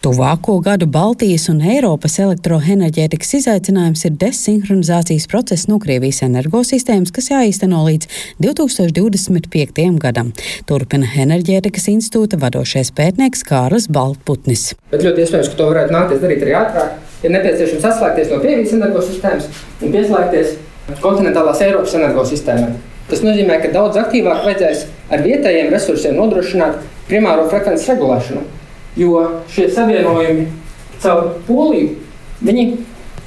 Tuvāko 0.00 0.54
gadu 0.64 0.86
Baltijas 0.88 1.42
un 1.52 1.58
Eiropas 1.60 2.14
elektroenerģētikas 2.24 3.34
izaicinājums 3.36 4.06
ir 4.08 4.14
desinhronizācijas 4.22 5.26
process 5.28 5.66
no 5.68 5.76
Krievijas 5.82 6.22
energosistēmas, 6.24 7.10
kas 7.12 7.26
jāīsteno 7.28 7.82
līdz 7.84 8.06
2025. 8.40 9.82
gadam. 10.00 10.30
Turpina 10.64 11.10
enerģētikas 11.20 11.90
institūta 11.92 12.38
vadošais 12.40 12.94
pētnieks 12.96 13.44
Kārlis 13.44 13.90
Baltputnis. 13.92 14.70
Bet 14.88 15.04
ļoti 15.04 15.20
iespējams, 15.26 15.50
ka 15.52 15.58
to 15.58 15.66
varētu 15.68 15.92
nākties 15.92 16.22
darīt 16.24 16.46
arī 16.46 16.54
ātrāk. 16.62 16.94
Ir 17.20 17.34
nepieciešams 17.34 17.84
atslēgties 17.90 18.32
no 18.32 18.38
Krievijas 18.40 18.72
energosistēmas 18.78 19.50
un 19.82 19.92
pieslēgties 19.98 20.54
kontinentālās 21.04 21.60
Eiropas 21.66 21.98
energosistēmai. 22.00 22.72
Tas 23.10 23.20
nozīmē, 23.26 23.60
ka 23.60 23.74
daudz 23.76 24.00
aktīvāk 24.00 24.48
vajadzēs 24.48 24.86
ar 25.12 25.26
vietējiem 25.28 25.68
resursiem 25.76 26.16
nodrošināt 26.16 26.80
primāro 27.10 27.44
frekvences 27.52 27.92
regulēšanu 27.92 28.46
Jo 28.98 29.42
šie 29.52 29.68
savienojumi 29.70 30.46
caur 31.02 31.34
poliju, 31.46 31.94
viņi, 32.42 32.66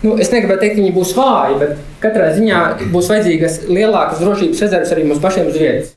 nu, 0.03 0.17
es 0.19 0.31
negribu 0.33 0.59
teikt, 0.59 0.77
viņi 0.81 0.93
būs 0.95 1.15
vāji, 1.17 1.57
bet 1.61 1.81
katrā 2.03 2.33
ziņā 2.35 2.61
būs 2.93 3.09
vajadzīgas 3.13 3.59
lielākas 3.69 4.21
drošības 4.23 4.63
rezerves 4.65 4.93
arī 4.95 5.07
mums 5.07 5.23
pašiem 5.23 5.51
uz 5.51 5.59
vietas. 5.59 5.93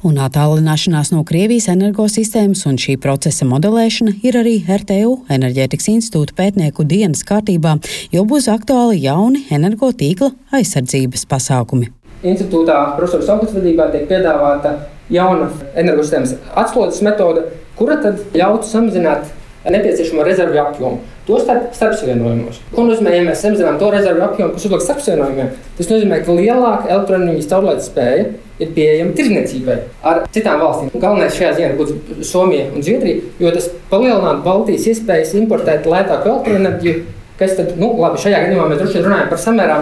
Un 0.00 0.16
attālināšanās 0.16 1.10
no 1.12 1.20
Krievijas 1.28 1.66
energosistēmas 1.68 2.62
un 2.70 2.78
šī 2.80 2.94
procesa 3.02 3.44
modelēšana 3.44 4.14
ir 4.24 4.38
arī 4.40 4.54
RTU 4.64 5.18
enerģētikas 5.28 5.90
institūta 5.92 6.38
pētnieku 6.38 6.86
dienas 6.88 7.20
kārtībā, 7.28 7.74
jo 8.14 8.24
būs 8.24 8.48
aktuāli 8.48 9.02
jauni 9.02 9.42
energotīkla 9.52 10.30
aizsardzības 10.56 11.26
pasākumi. 11.28 11.90
Institūtā 12.24 12.78
profesora 12.96 13.26
Saukas 13.28 13.52
vadībā 13.58 13.90
tiek 13.92 14.08
piedāvāta 14.08 14.72
jauna 15.12 15.50
energosistēmas 15.74 16.32
atslodzes 16.62 17.04
metode, 17.04 17.44
kura 17.80 17.96
tad 18.04 18.20
ļautu 18.36 18.68
samazināt 18.68 19.30
nepieciešamo 19.64 20.24
rezervju 20.24 20.60
apjomu. 20.60 21.00
To 21.26 21.38
starp 21.38 21.74
starpsavienojumos. 21.76 22.60
Ko 22.74 22.84
nozīmē, 22.88 23.12
ja 23.14 23.24
mēs 23.26 23.42
samazinām 23.44 23.76
to 23.80 23.90
rezervju 23.92 24.24
apjomu, 24.24 24.54
kas 24.56 24.64
uzliek 24.66 24.84
starpsavienojumiem? 24.84 25.50
Tas 25.78 25.90
nozīmē, 25.90 26.20
ka 26.24 26.36
lielāka 26.36 26.88
elektroenerģijas 26.90 27.50
caurlaides 27.50 27.90
spēja 27.90 28.24
ir 28.60 28.72
pieejama 28.76 29.14
tirdzniecībai 29.18 29.76
ar 30.10 30.22
citām 30.34 30.62
valstīm. 30.64 30.90
Galvenais 30.96 31.36
šajā 31.36 31.52
ziņā 31.58 31.70
būtu 31.78 32.24
Somija 32.26 32.70
un 32.74 32.84
Zviedrija, 32.84 33.22
jo 33.40 33.52
tas 33.54 33.68
palielinātu 33.92 34.44
Baltijas 34.46 34.88
iespējas 34.94 35.36
importēt 35.40 35.88
lētāku 35.88 36.32
elektroenerģiju, 36.32 37.04
kas 37.40 37.56
tad, 37.60 37.76
nu, 37.80 37.92
labi, 38.00 38.20
šajā 38.24 38.42
gadījumā 38.46 38.66
mēs 38.72 38.82
droši 38.82 38.98
vien 38.98 39.06
runājam 39.08 39.30
par 39.32 39.44
samērā 39.44 39.78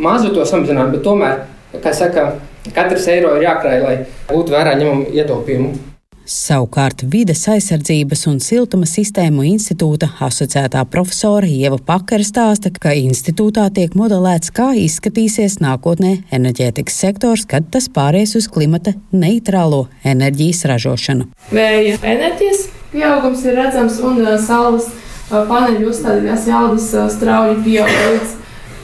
mazu 0.00 0.32
to 0.34 0.48
samazinājumu, 0.48 0.96
bet 0.96 1.06
tomēr, 1.06 1.44
kā 1.84 1.94
saka, 1.96 2.26
katrs 2.72 3.08
eiro 3.12 3.36
ir 3.36 3.46
jākrāj, 3.46 3.84
lai 3.84 3.94
būtu 4.32 4.56
vērā 4.56 4.76
ņemama 4.80 5.14
ietaupījumu. 5.22 5.89
Savukārt 6.30 7.00
Vides 7.10 7.40
aizsardzības 7.50 8.20
un 8.30 8.36
siltuma 8.38 8.86
sistēmu 8.86 9.42
institūta 9.48 10.12
asociētā 10.22 10.84
profesora 10.86 11.48
Ieva 11.50 11.80
Pakara 11.82 12.22
stāsta, 12.22 12.70
ka 12.70 12.92
institūtā 12.94 13.64
tiek 13.74 13.96
modelēts, 13.98 14.52
kā 14.54 14.68
izskatīsies 14.78 15.56
nākotnē 15.58 16.12
enerģētikas 16.30 17.00
sektors, 17.02 17.42
kad 17.50 17.66
tas 17.74 17.88
pāries 17.90 18.36
uz 18.38 18.46
klimata 18.46 18.92
neitrālo 19.10 19.88
enerģijas 20.06 20.62
ražošanu. 20.70 21.26
Vēja 21.50 21.96
enerģijas 21.98 22.68
pieaugums 22.92 23.42
ir 23.50 23.58
redzams 23.58 23.98
un 23.98 24.22
uh, 24.22 24.36
saules 24.38 24.86
uh, 24.86 25.40
paneļu 25.50 25.90
uzstādītās 25.90 26.46
jaudas 26.46 26.86
uh, 26.94 27.08
strauji 27.10 27.58
pieaug 27.64 27.90
līdz 27.90 28.36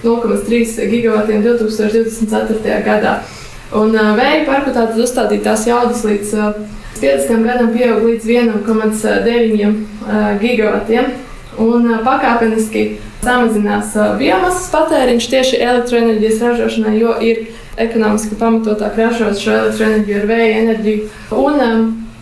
0,3 0.02 0.88
gigavatiem 0.90 1.46
2024. 1.46 2.80
gadā. 2.90 3.20
Un 3.76 3.94
vēja 3.94 4.42
parku 4.46 4.74
tātad 4.74 4.98
uzstādītās 4.98 5.68
jaudas 5.70 6.02
līdz 6.06 6.34
50 7.02 7.46
gadam 7.46 7.72
pieaug 7.74 8.04
līdz 8.06 8.24
1,9 8.36 9.74
gigavatiem. 10.42 11.12
Un 11.62 11.88
pakāpeniski 12.04 12.98
samazinās 13.24 13.94
biomasas 14.20 14.68
patēriņš 14.74 15.28
tieši 15.32 15.60
elektroenerģijas 15.64 16.42
ražošanai, 16.44 16.98
jo 17.00 17.14
ir 17.24 17.46
ekonomiski 17.80 18.36
pamatotāk 18.40 18.98
ražot 19.00 19.40
šo 19.40 19.54
elektroenerģiju 19.62 20.18
ar 20.20 20.26
vēja 20.30 20.58
enerģiju. 20.62 21.08
Un, 21.36 21.56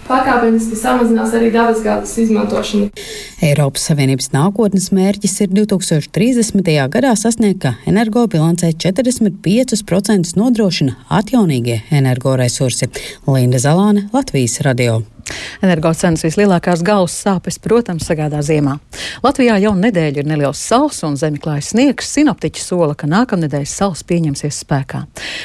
Pakāpeniski 0.04 0.76
samazinās 0.76 1.32
arī 1.36 1.48
dabasgāzes 1.54 2.18
izmantošana. 2.26 2.90
Eiropas 3.44 3.86
Savienības 3.88 4.30
nākotnes 4.34 4.90
mērķis 4.94 5.38
ir 5.46 5.54
2030. 5.56 6.68
gadā 6.92 7.14
sasniegt, 7.16 7.62
ka 7.64 7.74
energobilancē 7.88 8.74
45% 8.84 10.36
nodrošina 10.40 10.98
atjaunīgie 11.08 11.80
energoresursi. 11.94 12.92
Linda 13.30 13.62
Zalāne, 13.62 14.08
Latvijas 14.12 14.60
radio. 14.66 15.02
Energocenas 15.64 16.24
vislielākās 16.26 16.82
galvas 16.84 17.14
sāpes, 17.24 17.58
protams, 17.62 18.06
sagādā 18.08 18.42
ziemā. 18.44 18.78
Latvijā 19.24 19.56
jau 19.62 19.74
nedēļu 19.78 20.22
ir 20.22 20.28
neliels 20.28 20.60
sals 20.60 21.02
un 21.06 21.18
zemiklājas 21.20 21.72
sniegs. 21.74 22.10
Sinoptiķi 22.16 22.64
sola, 22.64 22.96
ka 22.98 23.08
nākamnedēļ 23.10 23.68
sals 23.68 24.04
pieņemsies 24.08 24.64
spēkā. 24.64 25.04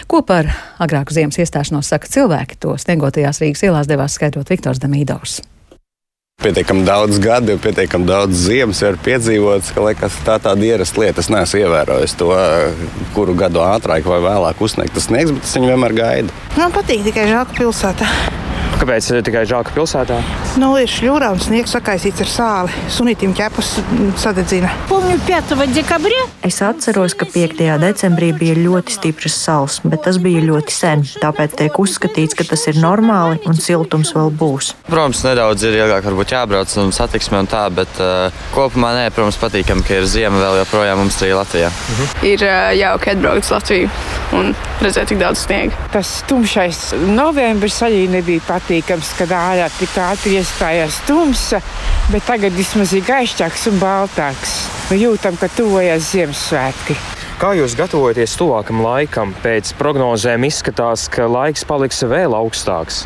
Ko 0.10 0.24
par 0.26 0.52
agrāku 0.82 1.16
ziemas 1.16 1.40
iestāšanos 1.40 1.94
saka 1.94 2.12
cilvēki, 2.12 2.60
to 2.60 2.76
sniegotajās 2.80 3.44
Rīgas 3.44 3.64
ielās 3.70 3.90
devās 3.90 4.20
skaidrot 4.20 4.52
Viktors 4.52 4.82
Damīdovs. 4.84 5.40
Pietiekami 6.40 6.86
daudz 6.88 7.18
gadu, 7.20 7.58
pietiekami 7.60 8.08
daudz 8.08 8.46
ziemas 8.48 8.80
ir 8.80 8.96
piedzīvots, 9.04 9.74
ka 9.76 9.84
liekas, 9.84 10.16
tā 10.24 10.38
ir 10.40 10.46
tāda 10.46 10.68
ierasta 10.70 11.04
lieta. 11.04 11.20
Es 11.20 11.28
neesmu 11.28 11.60
ievērojis 11.66 12.16
to, 12.22 12.30
kuru 13.12 13.36
gadu 13.42 13.60
ātrāk 13.60 14.08
vai 14.08 14.22
vēlāk 14.24 14.64
uzsniegt 14.64 14.96
tas 14.96 15.10
sniegs, 15.12 15.36
bet 15.36 15.44
es 15.44 15.58
viņu 15.60 15.74
vienmēr 15.74 15.98
gaidu. 16.00 16.38
Man 16.56 16.72
patīk 16.72 17.04
tikai 17.10 17.28
žēl, 17.28 17.44
ka 17.44 17.60
pilsētā. 17.60 18.08
Kāpēc 18.80 19.10
tikai 19.26 19.44
žēl, 19.50 19.66
ka 19.68 19.74
pilsētā? 19.76 20.20
Nu, 20.62 20.72
ir 20.80 20.90
šļūrā 20.92 21.32
un 21.34 21.42
sniegs 21.44 21.74
sakaisīts 21.76 22.24
ar 22.24 22.30
sāli. 22.32 22.84
Sunītim 22.94 23.34
ķepus 23.38 23.76
sadedzina. 24.22 24.72
Es 26.46 26.60
atceros, 26.64 27.16
ka 27.18 27.28
5. 27.28 27.60
decembrī 27.82 28.30
bija 28.38 28.56
ļoti 28.58 28.96
stiprs 28.96 29.36
sals, 29.36 29.80
bet 29.84 30.04
tas 30.06 30.20
bija 30.22 30.42
ļoti 30.46 30.74
sen. 30.74 31.04
Tāpēc 31.22 31.58
tiek 31.60 31.80
uzskatīts, 31.82 32.38
ka 32.38 32.46
tas 32.48 32.64
ir 32.72 32.80
normāli 32.80 33.42
un 33.50 33.58
siltums 33.60 34.14
vēl 34.16 34.32
būs. 34.40 34.72
Protams, 34.88 35.24
nedaudz 35.28 35.66
ir 35.68 35.80
ilgāk 35.82 36.08
varbūt 36.08 36.34
jābrauc 36.36 36.76
un 36.82 36.94
satiksme 36.96 37.42
un 37.44 37.50
tā, 37.52 37.66
bet 37.74 38.00
uh, 38.04 38.42
kopumā 38.56 38.94
nē, 38.96 39.10
protams, 39.16 39.40
patīkami, 39.42 39.86
ka 39.86 40.00
ir 40.00 40.08
ziema 40.10 40.40
vēl 40.42 40.62
joprojām 40.62 41.04
mums 41.04 41.20
arī 41.24 41.36
Latvijā. 41.38 41.74
Mhm. 41.74 42.10
Ir 42.32 42.46
uh, 42.48 42.72
jauki 42.80 43.14
atbraukt 43.14 43.46
uz 43.48 43.54
Latviju 43.58 43.92
un 44.40 44.54
redzēt 44.84 45.12
tik 45.12 45.20
daudz 45.22 45.44
sniega. 45.46 45.88
Tas 45.94 46.20
tumšais 46.30 46.94
novembris 47.10 47.80
arī 47.86 48.06
nebija 48.12 48.44
patīkams, 48.60 49.14
kad 49.18 49.32
ārā 49.36 49.70
tik 49.80 49.96
ātri 50.04 50.36
iestājās 50.40 51.00
tumsa, 51.08 51.62
bet 52.12 52.26
tagad 52.28 52.56
vismaz 52.58 52.92
ir 52.98 53.06
gaišāks 53.08 53.70
un 53.72 53.80
baltāks. 53.80 54.58
Mēs 54.90 55.02
jūtam, 55.06 55.40
ka 55.40 55.50
tuvojas 55.56 56.12
Ziemassvētki. 56.12 56.98
Kā 57.40 57.54
jūs 57.56 57.78
gatavojaties 57.80 58.34
tuvākam 58.36 58.82
laikam? 58.84 59.32
Pēc 59.46 59.72
prognozēm 59.80 60.44
izskatās, 60.50 61.06
ka 61.08 61.30
laiks 61.32 61.64
paliks 61.64 62.04
vēl 62.04 62.36
augstāks. 62.36 63.06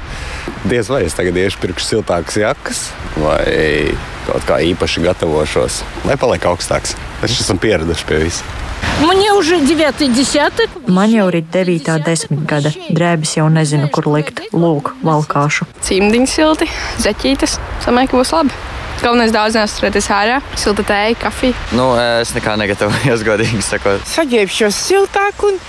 Diez 0.66 0.90
vai 0.90 1.04
es 1.06 1.14
tagad 1.14 1.38
iešu 1.38 1.62
pirkšu 1.62 1.92
siltākas 1.92 2.40
jakas, 2.42 2.84
vai 3.22 3.94
kaut 4.26 4.50
kā 4.50 4.58
īpaši 4.74 5.06
gatavošos, 5.06 5.84
lai 6.10 6.18
paliek 6.18 6.50
augstāks. 6.50 6.98
Es 7.22 7.38
esmu 7.38 7.62
pieraduši 7.62 8.10
pie 8.10 8.24
visa. 8.26 8.63
Man 9.04 9.20
jau 9.20 9.40
ir 9.42 9.66
90. 9.68 10.78
Man 10.88 11.12
jau 11.12 11.26
ir 11.32 11.42
9. 11.54 11.98
desmitgade. 12.06 12.74
Drēbes 12.96 13.36
jau 13.38 13.50
nezinu, 13.52 13.90
kur 13.94 14.08
likt. 14.14 14.44
Lūk, 14.56 14.94
valkāšu. 15.04 15.68
Cimdiņa 15.84 16.30
silti, 16.30 16.70
zeķītes. 17.04 17.58
Samēr, 17.86 18.08
ka 18.12 18.20
būs 18.22 18.32
labi. 18.36 18.56
Galvenais 19.04 19.34
daudz 19.36 19.58
neuzturēties 19.58 20.08
ārā, 20.16 20.40
silta 20.56 20.86
tēja, 20.88 21.18
kafija. 21.26 21.58
Nu, 21.76 21.90
es 22.22 22.32
nekā 22.38 22.56
negatavojos, 22.62 23.26
godīgi 23.28 23.60
sakot. 23.66 24.06
Saģērbšos 24.14 24.80
siltāk 24.88 25.44
un 25.50 25.60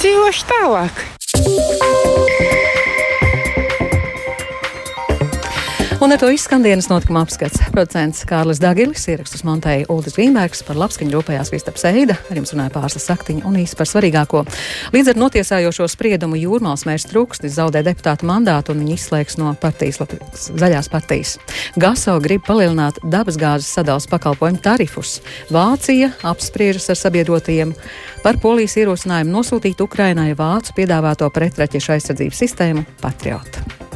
dzīvošu 0.00 0.48
tālāk. 0.50 1.04
Un 6.00 6.12
ar 6.12 6.18
to 6.18 6.30
izskan 6.32 6.62
dienas 6.64 6.86
notikuma 6.88 7.20
apskats. 7.26 7.60
Producents 7.74 8.22
Kārlis 8.24 8.56
Dagilis 8.56 9.02
ierakstus 9.12 9.42
montēja 9.44 9.84
Uldis 9.92 10.14
Grīmbergs 10.16 10.62
par 10.64 10.78
labskaņu 10.80 11.12
rūpējās 11.12 11.50
Kristaps 11.52 11.84
Eida, 11.90 12.14
ar 12.16 12.38
jums 12.40 12.54
runāja 12.54 12.72
pārslas 12.72 13.04
saktiņa 13.10 13.44
un 13.44 13.58
īsi 13.60 13.76
par 13.76 13.90
svarīgāko. 13.90 14.40
Līdz 14.94 15.10
ar 15.12 15.20
notiesājošo 15.20 15.90
spriedumu 15.92 16.38
jūrmāls 16.40 16.86
mērs 16.88 17.04
trūkstis 17.10 17.58
zaudē 17.58 17.82
deputātu 17.84 18.24
mandātu 18.30 18.72
un 18.72 18.80
viņu 18.80 18.96
izslēgs 18.96 19.36
no 19.42 19.52
partijas, 19.60 20.00
zaļās 20.48 20.88
partijas. 20.88 21.34
Gaso 21.76 22.16
grib 22.24 22.48
palielināt 22.48 23.02
dabasgāzes 23.04 23.68
sadalas 23.68 24.08
pakalpojumu 24.08 24.64
tarifus. 24.64 25.18
Vācija 25.52 26.14
apspriežas 26.32 26.88
ar 26.94 27.00
sabiedrotajiem 27.02 27.76
par 28.24 28.40
polijas 28.40 28.78
ierosinājumu 28.80 29.36
nosūtīt 29.36 29.84
Ukrainai 29.84 30.32
vācu 30.32 30.80
piedāvāto 30.80 31.28
pretraķešu 31.28 31.96
aizsardzības 31.98 32.44
sistēmu 32.46 32.88
Patriot. 33.04 33.89